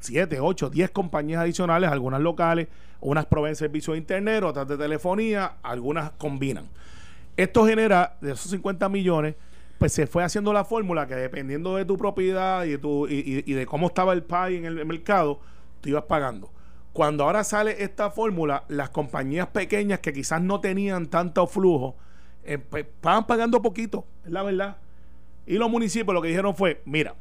[0.00, 2.68] 7, 8, 10 compañías adicionales, algunas locales,
[3.00, 6.64] unas proveen servicios de internet, otras de telefonía, algunas combinan.
[7.36, 9.34] Esto genera, de esos 50 millones,
[9.78, 13.14] pues se fue haciendo la fórmula que dependiendo de tu propiedad y de, tu, y,
[13.14, 15.40] y- y de cómo estaba el pay en el mercado,
[15.80, 16.50] tú ibas pagando.
[16.92, 21.96] Cuando ahora sale esta fórmula, las compañías pequeñas que quizás no tenían tanto flujo,
[22.44, 24.76] eh, pues, estaban pagando poquito, es la verdad.
[25.46, 27.14] Y los municipios lo que dijeron fue, mira,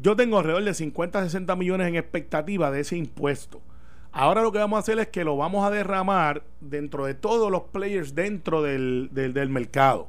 [0.00, 3.60] yo tengo alrededor de 50, 60 millones en expectativa de ese impuesto.
[4.10, 7.50] Ahora lo que vamos a hacer es que lo vamos a derramar dentro de todos
[7.50, 10.08] los players dentro del, del- del mercado.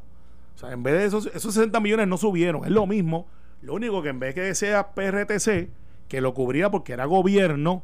[0.56, 3.28] O sea, en vez de esos, esos 60 millones no subieron, es lo mismo.
[3.62, 5.70] Lo único que en vez que sea PRTC,
[6.10, 7.84] que lo cubría porque era gobierno,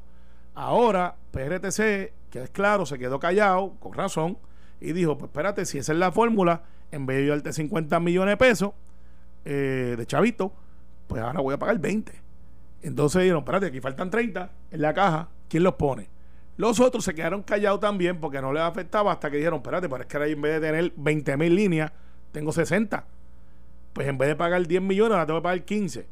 [0.56, 4.38] ahora PRTC, que es claro, se quedó callado, con razón,
[4.82, 8.00] y dijo, pues espérate, si esa es la fórmula, en vez de yo darte 50
[8.00, 8.72] millones de pesos
[9.46, 10.52] eh, de chavito,
[11.08, 12.12] pues ahora voy a pagar 20.
[12.84, 16.08] Entonces dijeron, espérate, aquí faltan 30 en la caja, ¿quién los pone?
[16.58, 20.02] Los otros se quedaron callados también porque no les afectaba hasta que dijeron, espérate, pero
[20.02, 21.92] es que ahora en vez de tener 20 mil líneas,
[22.32, 23.06] tengo 60.
[23.94, 26.06] Pues en vez de pagar 10 millones, ahora tengo que pagar 15.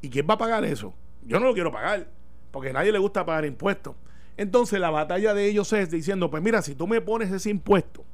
[0.00, 0.94] ¿Y quién va a pagar eso?
[1.26, 2.06] Yo no lo quiero pagar,
[2.50, 3.94] porque nadie le gusta pagar impuestos.
[4.36, 8.04] Entonces la batalla de ellos es diciendo, pues mira, si tú me pones ese impuesto,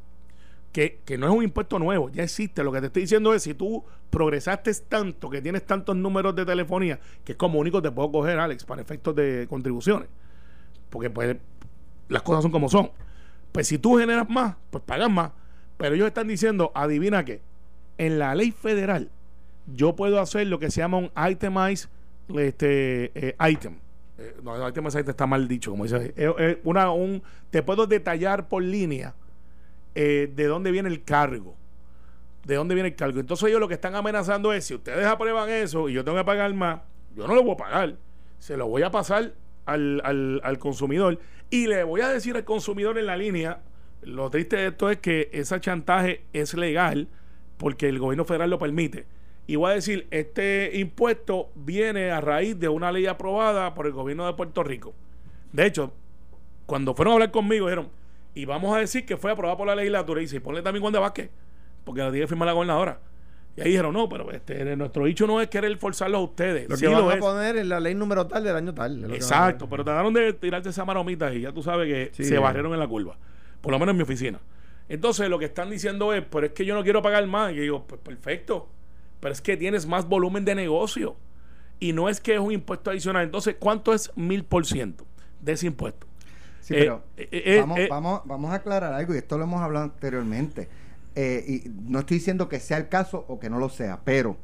[0.72, 2.64] que, que no es un impuesto nuevo, ya existe.
[2.64, 6.44] Lo que te estoy diciendo es, si tú progresaste tanto, que tienes tantos números de
[6.44, 10.08] telefonía, que es como único te puedo coger, Alex, para efectos de contribuciones.
[10.90, 11.36] Porque pues
[12.08, 12.90] las cosas son como son.
[13.52, 15.30] Pues si tú generas más, pues pagas más.
[15.76, 17.40] Pero ellos están diciendo, adivina qué,
[17.98, 19.10] en la ley federal
[19.66, 21.88] yo puedo hacer lo que se llama un itemized
[22.36, 23.76] este, eh, item.
[24.18, 26.14] Eh, no, itemized item está mal dicho, como dice.
[26.16, 29.14] Eh, eh, una, un, te puedo detallar por línea
[29.94, 31.54] eh, de dónde viene el cargo.
[32.44, 33.20] De dónde viene el cargo.
[33.20, 36.24] Entonces ellos lo que están amenazando es, si ustedes aprueban eso y yo tengo que
[36.24, 36.80] pagar más,
[37.16, 37.96] yo no lo voy a pagar.
[38.38, 39.32] Se lo voy a pasar
[39.64, 41.18] al, al, al consumidor
[41.50, 43.60] y le voy a decir al consumidor en la línea,
[44.02, 47.08] lo triste de esto es que ese chantaje es legal
[47.56, 49.06] porque el gobierno federal lo permite.
[49.46, 53.92] Y voy a decir, este impuesto viene a raíz de una ley aprobada por el
[53.92, 54.94] gobierno de Puerto Rico.
[55.52, 55.92] De hecho,
[56.66, 57.88] cuando fueron a hablar conmigo, dijeron,
[58.34, 60.20] y vamos a decir que fue aprobada por la legislatura.
[60.20, 61.30] Y dice, ponle también Juan de Vázquez,
[61.84, 63.00] porque lo tiene que firmar la gobernadora.
[63.56, 66.68] Y ahí dijeron, no, pero este, nuestro dicho no es querer forzarlos a ustedes.
[66.68, 69.12] Lo Sí que van lo a poner en la ley número tal del año tal.
[69.14, 72.24] Exacto, pero trataron de tirarse esa maromita y ya tú sabes que Sí.
[72.28, 73.16] se barrieron en la curva.
[73.60, 74.40] Por lo menos en mi oficina.
[74.88, 77.52] Entonces lo que están diciendo es, pero es que yo no quiero pagar más.
[77.52, 78.68] Y yo digo, pues perfecto.
[79.20, 81.16] Pero es que tienes más volumen de negocio.
[81.80, 83.24] Y no es que es un impuesto adicional.
[83.24, 85.06] Entonces, ¿cuánto es mil por ciento
[85.40, 86.06] de ese impuesto?
[86.60, 89.44] Sí, Eh, pero eh, eh, vamos, eh, vamos, vamos a aclarar algo, y esto lo
[89.44, 90.68] hemos hablado anteriormente.
[91.14, 94.36] Eh, y no estoy diciendo que sea el caso o que no lo sea, pero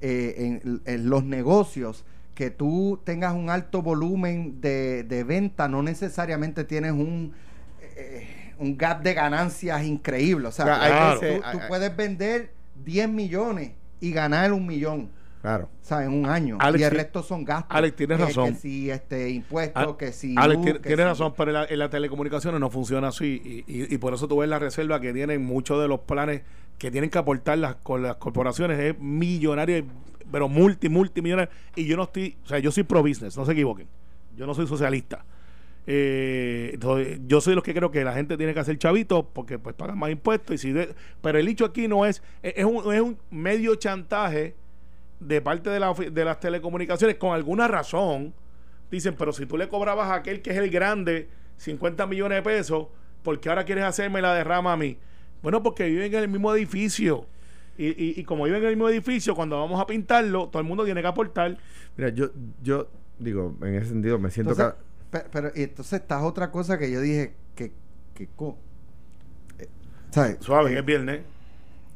[0.00, 2.04] eh, en, en los negocios
[2.34, 7.34] que tú tengas un alto volumen de, de venta, no necesariamente tienes un,
[7.96, 10.48] eh, un gap de ganancias increíble.
[10.48, 11.20] O sea, Claro,
[11.52, 12.52] tú, puedes vender
[12.84, 15.08] 10 millones y ganar un millón.
[15.42, 15.70] Claro.
[15.82, 16.58] O sea, en un año.
[16.60, 17.74] Alex, y el resto son gastos.
[17.74, 18.52] Alex, tienes Que- razón.
[18.52, 20.34] Que si este impuestos, Al- que si.
[20.36, 23.64] Alex, tiene- que tienes si- razón, pero en, la, en las telecomunicaciones no funciona así.
[23.66, 26.42] Y, y- y por eso tú ves la reserva que tienen muchos de los planes
[26.76, 28.78] que tienen que aportar las, con las corporaciones.
[28.78, 29.84] Es millonario,
[30.30, 31.50] pero multi, multimillonario.
[31.74, 33.86] Y yo no estoy, o sea, yo soy pro business, no se equivoquen.
[34.36, 35.24] Yo no soy socialista.
[35.86, 39.28] Eh, entonces, yo soy de los que creo que la gente tiene que hacer chavito
[39.32, 40.54] porque pues pagan más impuestos.
[40.54, 44.54] y si de- Pero el hecho aquí no es, es, un, es un medio chantaje
[45.20, 48.32] de parte de, la, de las telecomunicaciones con alguna razón.
[48.90, 52.42] Dicen, pero si tú le cobrabas a aquel que es el grande 50 millones de
[52.42, 52.86] pesos,
[53.22, 54.96] ¿por qué ahora quieres hacerme la derrama a mí?
[55.42, 57.26] Bueno, porque viven en el mismo edificio.
[57.78, 60.68] Y, y, y como viven en el mismo edificio, cuando vamos a pintarlo, todo el
[60.68, 61.56] mundo tiene que aportar.
[61.96, 62.30] Mira, yo,
[62.62, 62.88] yo
[63.18, 64.78] digo, en ese sentido me siento Entonces,
[65.10, 65.18] que.
[65.18, 67.72] pe- pero, y entonces está otra cosa que yo dije que,
[68.14, 68.56] que co-
[69.58, 69.68] eh,
[70.10, 70.36] ¿sabes?
[70.40, 71.20] Suave, Eh, es viernes.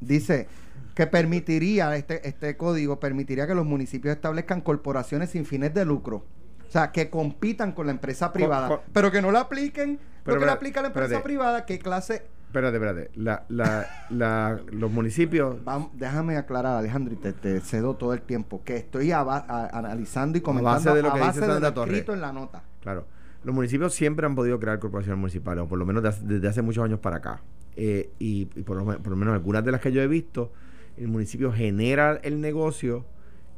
[0.00, 0.46] dice
[0.94, 6.24] que permitiría este este código permitiría que los municipios establezcan corporaciones sin fines de lucro
[6.68, 10.36] o sea que compitan con la empresa privada co- pero que no la apliquen Pero,
[10.36, 11.24] lo que la espera, aplica la empresa espérate.
[11.24, 12.22] privada qué clase
[12.54, 13.10] Espérate, espérate.
[13.16, 15.56] La, la, la, los municipios.
[15.64, 19.76] Vamos, déjame aclarar Alejandro y te, te cedo todo el tiempo que estoy aba- a-
[19.76, 21.92] analizando y A comentando base de lo que a base dice Sandra Torres.
[21.94, 23.06] escrito en la nota Claro.
[23.42, 26.84] los municipios siempre han podido crear corporaciones municipales, o por lo menos desde, hace muchos
[26.84, 27.40] años para acá.
[27.74, 30.52] Eh, y, por, lo, por, lo, menos algunas de las que yo he visto,
[30.96, 33.04] el municipio genera el negocio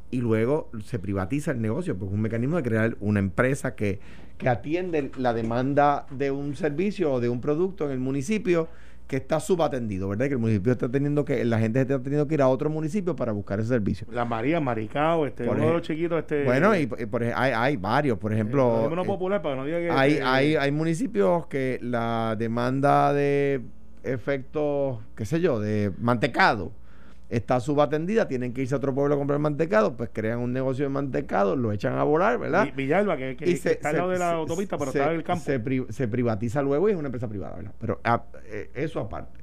[0.09, 3.99] y luego se privatiza el negocio, porque es un mecanismo de crear una empresa que,
[4.37, 8.69] que atiende la demanda de un servicio o de un producto en el municipio
[9.07, 10.27] que está subatendido, ¿verdad?
[10.27, 13.15] Que el municipio está teniendo que, la gente está teniendo que ir a otro municipio
[13.15, 14.05] para buscar ese servicio.
[14.11, 16.43] La María, Maricao, este, uno de los chiquitos, este.
[16.43, 18.89] Bueno, y, por, hay, hay varios, por ejemplo.
[18.91, 19.91] Eh, popular para que no diga que.
[19.91, 23.61] Hay, este, hay, hay municipios que la demanda de
[24.03, 26.73] efectos, qué sé yo, de mantecado
[27.29, 30.85] está subatendida, tienen que irse a otro pueblo a comprar mantecado, pues crean un negocio
[30.85, 32.69] de mantecado, lo echan a volar, ¿verdad?
[32.75, 35.43] Villalba, que, está al lado de la autopista, pero está en el campo.
[35.89, 37.73] Se, privatiza luego y es una empresa privada, ¿verdad?
[37.79, 39.41] Pero ah, eh, eso aparte.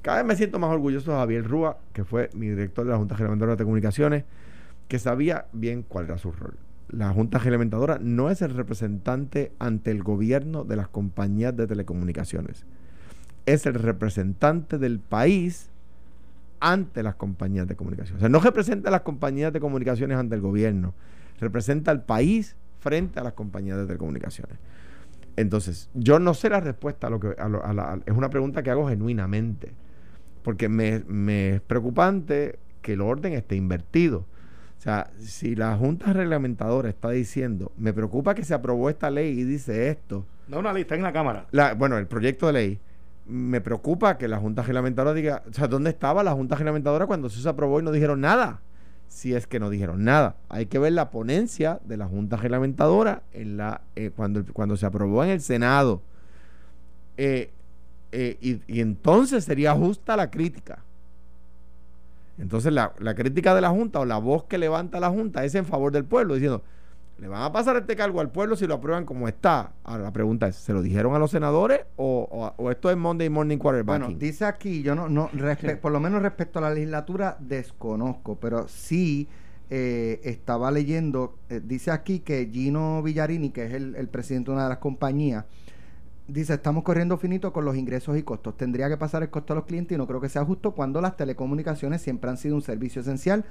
[0.00, 2.98] Cada vez me siento más orgulloso de Javier Rúa, que fue mi director de la
[2.98, 4.24] Junta Reglamentadora de Comunicaciones,
[4.86, 6.54] que sabía bien cuál era su rol.
[6.88, 12.64] La Junta Reglamentadora no es el representante ante el gobierno de las compañías de telecomunicaciones.
[13.44, 15.70] Es el representante del país
[16.60, 18.16] ante las compañías de comunicación.
[18.16, 20.94] O sea, no representa a las compañías de comunicaciones ante el gobierno,
[21.40, 24.58] representa al país frente a las compañías de telecomunicaciones.
[25.36, 29.72] Entonces, yo no sé la respuesta a lo que es una pregunta que hago genuinamente,
[30.42, 34.26] porque me, me, es preocupante que el orden esté invertido.
[34.78, 39.40] O sea, si la Junta Reglamentadora está diciendo, me preocupa que se aprobó esta ley
[39.40, 40.24] y dice esto.
[40.48, 41.46] No, una ley, está en la Cámara.
[41.50, 42.80] La, bueno, el proyecto de ley
[43.28, 47.28] me preocupa que la Junta Reglamentadora diga, o sea, ¿dónde estaba la Junta Reglamentadora cuando
[47.28, 48.62] se aprobó y no dijeron nada?
[49.06, 50.36] Si es que no dijeron nada.
[50.48, 54.86] Hay que ver la ponencia de la Junta Reglamentadora en la, eh, cuando, cuando se
[54.86, 56.02] aprobó en el Senado.
[57.18, 57.50] Eh,
[58.12, 60.78] eh, y, entonces sería justa la crítica.
[62.38, 65.54] Entonces la, la crítica de la Junta o la voz que levanta la Junta es
[65.54, 66.62] en favor del pueblo, diciendo,
[67.18, 69.72] ¿Le van a pasar este cargo al pueblo si lo aprueban como está?
[69.82, 73.58] Ahora la pregunta es, ¿se lo dijeron a los senadores o, esto es Monday Morning
[73.58, 74.00] Quarterback?
[74.00, 75.28] Bueno, dice aquí, yo no, no
[75.82, 79.26] por lo menos respecto a la legislatura, desconozco, pero sí
[79.68, 84.54] eh, estaba leyendo, eh, dice aquí que Gino Villarini, que es el, el presidente de
[84.54, 85.44] una de las compañías,
[86.28, 88.56] dice, estamos corriendo finito con los ingresos y costos.
[88.56, 91.00] Tendría que pasar el costo a los clientes y no creo que sea justo cuando
[91.00, 93.44] las telecomunicaciones siempre han sido un servicio esencial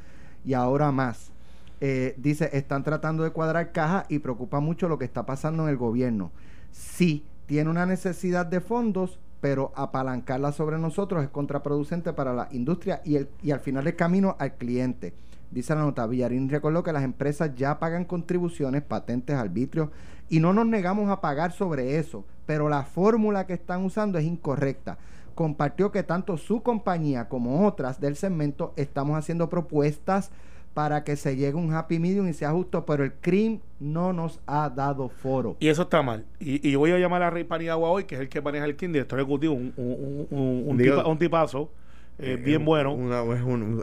[0.46, 1.34] y ahora más.
[1.80, 5.70] Eh, dice, están tratando de cuadrar caja y preocupa mucho lo que está pasando en
[5.70, 6.32] el gobierno.
[6.72, 13.02] Sí, tiene una necesidad de fondos, pero apalancarla sobre nosotros es contraproducente para la industria
[13.06, 15.14] y, el, y al final del camino al cliente.
[15.52, 19.90] Dice la nota, Villarín recordó que las empresas ya pagan contribuciones, patentes, arbitrios,
[20.30, 24.26] y no nos negamos a pagar sobre eso, pero la fórmula que están usando es
[24.26, 24.98] incorrecta.
[25.36, 30.32] Compartió que tanto su compañía como otras del segmento estamos haciendo propuestas
[30.78, 34.14] para que se llegue a un happy medium y sea justo, pero el CRIM no
[34.14, 35.58] nos ha dado foro.
[35.60, 36.24] Y eso está mal.
[36.40, 38.76] Y, yo voy a llamar a Rey Paniagua hoy, que es el que maneja el
[38.76, 41.72] CRIM, director ejecutivo, un, un, un, un, tipazo.
[42.20, 42.96] Eh, eh, bien bueno.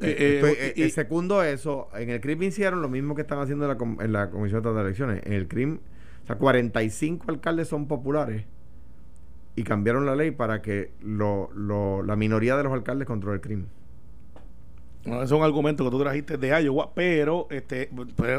[0.02, 4.12] el segundo eso, en el CRIM hicieron lo mismo que están haciendo en la, en
[4.12, 5.20] la Comisión de Elecciones.
[5.26, 5.80] En el CRIM,
[6.22, 8.44] o sea, 45 alcaldes son populares
[9.56, 13.40] y cambiaron la ley para que lo, lo, la minoría de los alcaldes controle el
[15.04, 17.90] CRIM es un argumento que tú trajiste de Iowa, pero este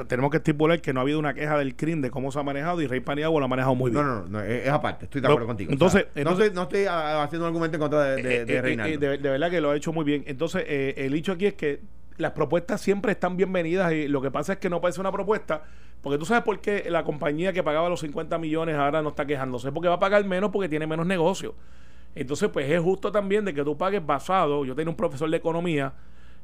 [0.07, 2.43] tenemos que estipular que no ha habido una queja del CRIM de cómo se ha
[2.43, 4.05] manejado y Rey Paniagua lo ha manejado muy bien.
[4.05, 5.71] No, no, no, es, aparte, estoy de acuerdo contigo.
[5.71, 8.97] Entonces, no, estoy, no estoy haciendo un argumento en contra de, de, eh, eh, eh,
[8.97, 10.23] de, de, verdad que lo ha hecho muy bien.
[10.27, 11.81] Entonces, el hecho aquí es que
[12.17, 15.63] las propuestas siempre están bienvenidas y lo que pasa es que no parece una propuesta,
[16.01, 19.25] porque tú sabes por qué la compañía que pagaba los 50 millones ahora no está
[19.25, 21.55] quejándose, porque va a pagar menos porque tiene menos negocio.
[22.15, 25.35] Entonces, pues es justo también de que tú pagues basado, yo tenía un profesor de
[25.35, 25.93] economía,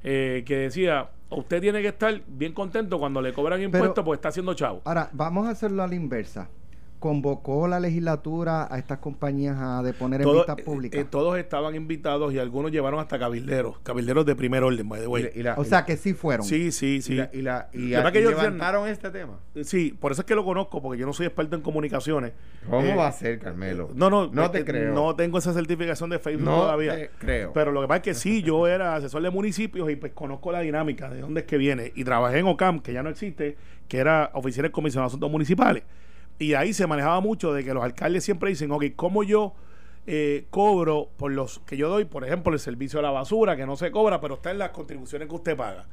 [0.03, 4.29] eh, que decía, usted tiene que estar bien contento cuando le cobran impuestos porque está
[4.29, 4.81] haciendo chavo.
[4.85, 6.49] Ahora, vamos a hacerlo a la inversa
[7.01, 11.01] convocó la legislatura a estas compañías a deponer en vistas públicas?
[11.01, 15.01] Eh, todos estaban invitados y algunos llevaron hasta cabilderos, cabilderos de primer orden, by
[15.57, 16.45] o sea que sí fueron.
[16.45, 17.19] Sí, sí, sí.
[17.33, 19.39] Y, la, y, levantaron este tema.
[19.63, 22.33] Sí, por eso es que lo conozco, porque yo no soy experto en comunicaciones.
[22.69, 23.89] ¿Cómo eh, va a ser, Carmelo?
[23.95, 24.93] No, no, no te eh, creo.
[24.93, 26.95] No tengo esa certificación de Facebook no todavía.
[26.95, 27.51] Te creo.
[27.51, 30.51] Pero lo que pasa es que sí, yo era asesor de municipios y pues conozco
[30.51, 31.91] la dinámica de dónde es que viene.
[31.95, 33.57] Y trabajé en OCAM, que ya no existe,
[33.87, 35.81] que era oficial de comisión de asuntos municipales.
[36.41, 39.53] Y ahí se manejaba mucho de que los alcaldes siempre dicen, ok, ¿cómo yo
[40.07, 43.67] eh, cobro por los que yo doy, por ejemplo, el servicio de la basura, que
[43.67, 45.85] no se cobra, pero está en las contribuciones que usted paga,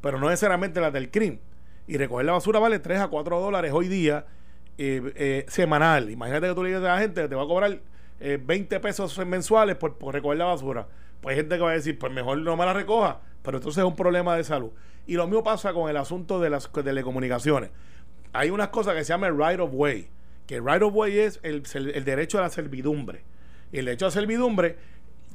[0.00, 1.40] pero no necesariamente las del CRIM.
[1.88, 4.26] Y recoger la basura vale 3 a 4 dólares hoy día
[4.78, 6.08] eh, eh, semanal.
[6.08, 7.80] Imagínate que tú le dices a la gente que te va a cobrar
[8.20, 10.86] 20 pesos mensuales por, por, recoger la basura.
[11.20, 13.82] Pues hay gente que va a decir, pues mejor no me la recoja, pero entonces
[13.82, 14.70] es un problema de salud.
[15.04, 17.70] Y lo mismo pasa con el asunto de las telecomunicaciones
[18.32, 20.08] hay unas cosas que se llaman right of way,
[20.46, 23.22] que right of way es el, el derecho a la servidumbre.
[23.72, 24.76] Y el derecho a la servidumbre,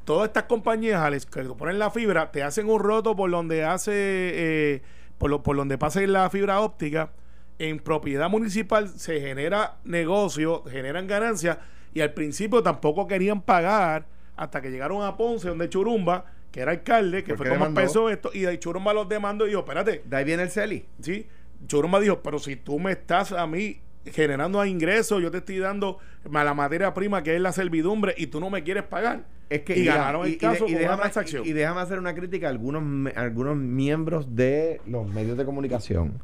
[0.05, 3.91] todas estas compañías al que ponen la fibra, te hacen un roto por donde hace,
[3.93, 4.81] eh,
[5.17, 7.11] por, lo, por donde pase la fibra óptica.
[7.59, 11.59] En propiedad municipal se genera negocio, generan ganancias
[11.93, 16.71] y al principio tampoco querían pagar hasta que llegaron a Ponce, donde Churumba, que era
[16.71, 20.01] alcalde, que fue como empezó esto, y de Churumba los demandó y dijo, espérate.
[20.05, 20.85] De ahí viene el CELI.
[21.01, 21.27] Sí,
[21.67, 25.99] Churumba dijo, pero si tú me estás a mí generando ingresos, yo te estoy dando
[26.29, 29.25] la materia prima que es la servidumbre y tú no me quieres pagar.
[29.49, 31.45] Es que, y, ganaron el caso y, déjame, transacción.
[31.45, 36.23] Y, déjame hacer una crítica a algunos, algunos miembros de los medios de comunicación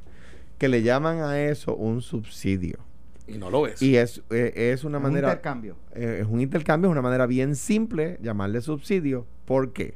[0.57, 2.79] que le llaman a eso un subsidio.
[3.27, 3.81] Y no lo es.
[3.81, 5.27] Y es, eh, es una manera.
[5.27, 5.75] Un intercambio.
[5.93, 9.27] Eh, es un intercambio, es una manera bien simple llamarle subsidio.
[9.45, 9.95] ¿Por qué?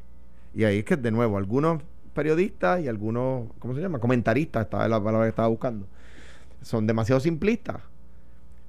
[0.53, 1.81] Y ahí es que, de nuevo, algunos
[2.11, 3.99] periodistas y algunos, ¿cómo se llama?
[3.99, 5.87] Comentaristas, esta es la palabra que estaba buscando
[6.61, 7.77] son demasiado simplistas.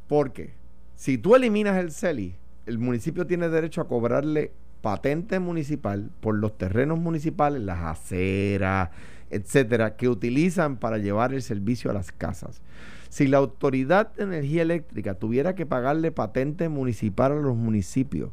[0.08, 0.52] Porque
[0.94, 2.34] si tú eliminas el CELI,
[2.66, 8.90] el municipio tiene derecho a cobrarle patente municipal por los terrenos municipales, las aceras,
[9.30, 12.60] etcétera, que utilizan para llevar el servicio a las casas.
[13.08, 18.30] Si la autoridad de energía eléctrica tuviera que pagarle patente municipal a los municipios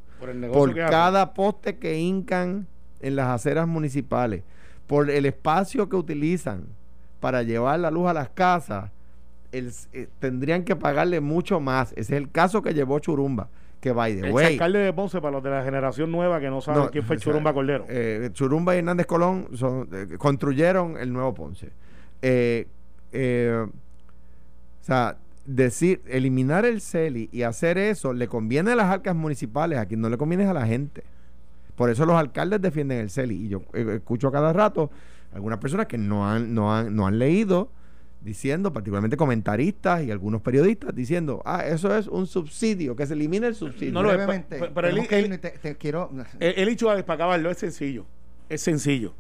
[0.51, 2.67] por, cada poste que hincan
[3.01, 4.43] en las aceras municipales,
[4.89, 6.63] por el espacio que utilizan
[7.19, 8.89] para llevar la luz a las casas,
[9.51, 11.91] el, eh, tendrían que pagarle mucho más.
[11.91, 13.49] Ese es el caso que llevó Churumba.
[13.81, 16.59] Que by the el alcalde de Ponce, para los de la generación nueva que no
[16.59, 17.85] saben quién fue Churumba Cordero.
[17.87, 19.47] Eh, Churumba y Hernández Colón
[19.93, 21.67] eh, construyeron el nuevo Ponce.
[21.67, 21.69] o
[24.81, 29.85] sea, decir, eliminar el CELI y hacer eso le conviene a las arcas municipales, a
[29.85, 31.03] quien no le conviene a la gente.
[31.79, 33.45] Por eso los alcaldes defienden el CELI.
[33.45, 34.91] Y yo escucho cada rato
[35.31, 37.71] algunas personas que no han, no han, no han leído
[38.19, 43.47] diciendo, particularmente comentaristas y algunos periodistas, diciendo, ah, eso es un subsidio, que se elimine
[43.47, 43.93] el subsidio.
[43.93, 46.11] No, Brevemente, pero, el, quiero...
[46.41, 48.05] El, hecho de para acabarlo es sencillo,
[48.49, 49.13] es sencillo.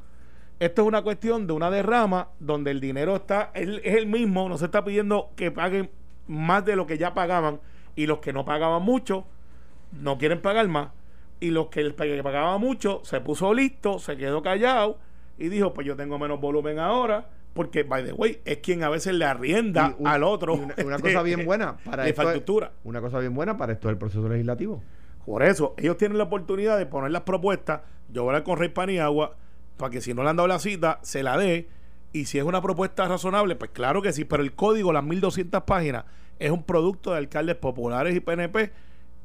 [0.59, 4.57] Esto es una cuestión de una derrama donde el dinero está, es el mismo, no
[4.57, 5.89] se está pidiendo que paguen
[6.27, 7.61] más de lo que ya pagaban
[7.95, 9.23] y los que no pagaban mucho
[9.93, 10.89] no quieren pagar más
[11.39, 14.97] y los que, que pagaban mucho se puso listo, se quedó callado
[15.37, 18.89] y dijo, pues yo tengo menos volumen ahora porque, by the way, es quien a
[18.89, 20.53] veces le arrienda al otro.
[20.53, 22.71] Una, una, cosa bien buena para esto.
[22.83, 24.81] una cosa bien buena para esto es el proceso legislativo.
[25.25, 27.81] Por eso, ellos tienen la oportunidad de poner las propuestas.
[28.11, 29.35] Yo voy a con Rey Paniagua
[29.77, 31.69] para que si no le han dado la cita, se la dé.
[32.13, 34.25] Y si es una propuesta razonable, pues claro que sí.
[34.25, 36.05] Pero el código, las 1200 páginas,
[36.39, 38.71] es un producto de alcaldes populares y PNP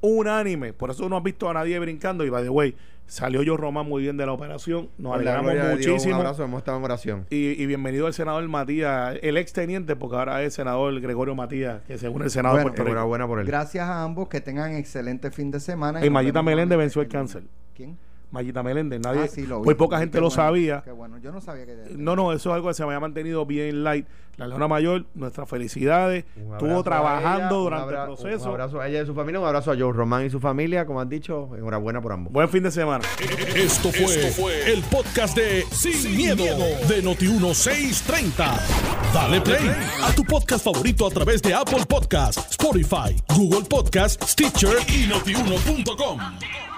[0.04, 0.72] unánime.
[0.72, 2.24] Por eso no has visto a nadie brincando.
[2.24, 2.76] Y by the way,
[3.06, 4.90] salió yo Román muy bien de la operación.
[4.98, 6.14] Nos alegramos muchísimo.
[6.14, 7.26] un abrazo, hemos estado en oración.
[7.30, 11.98] Y, bienvenido al senador Matías, el ex teniente, porque ahora es senador Gregorio Matías, que
[11.98, 13.28] según el Senado bueno, de Puerto Rico.
[13.28, 13.46] por él.
[13.46, 16.04] Gracias a ambos, que tengan excelente fin de semana.
[16.04, 17.44] Y, Mayita Meléndez venció el cáncer.
[17.74, 17.96] ¿Quién?
[18.34, 20.82] Mayita Meléndez, nadie, ah, muy poca gente lo sabía.
[20.96, 21.94] bueno, yo no sabía que...
[21.96, 24.06] No, no, eso es algo que se me había mantenido bien light.
[24.36, 28.46] La Leona Mayor, nuestras felicidades, estuvo trabajando durante el proceso.
[28.46, 30.84] Un abrazo a ella y su familia, un abrazo a Joe Román y su familia,
[30.86, 32.32] como han dicho, enhorabuena por ambos.
[32.32, 33.04] Buen fin de semana.
[33.54, 38.58] Esto fue, el podcast de Sin, miedo, de Noti1630.
[39.14, 39.70] Dale play
[40.02, 46.73] a tu podcast favorito a través de Apple Podcasts, Spotify, Google Podcasts, Stitcher y notiuno.com.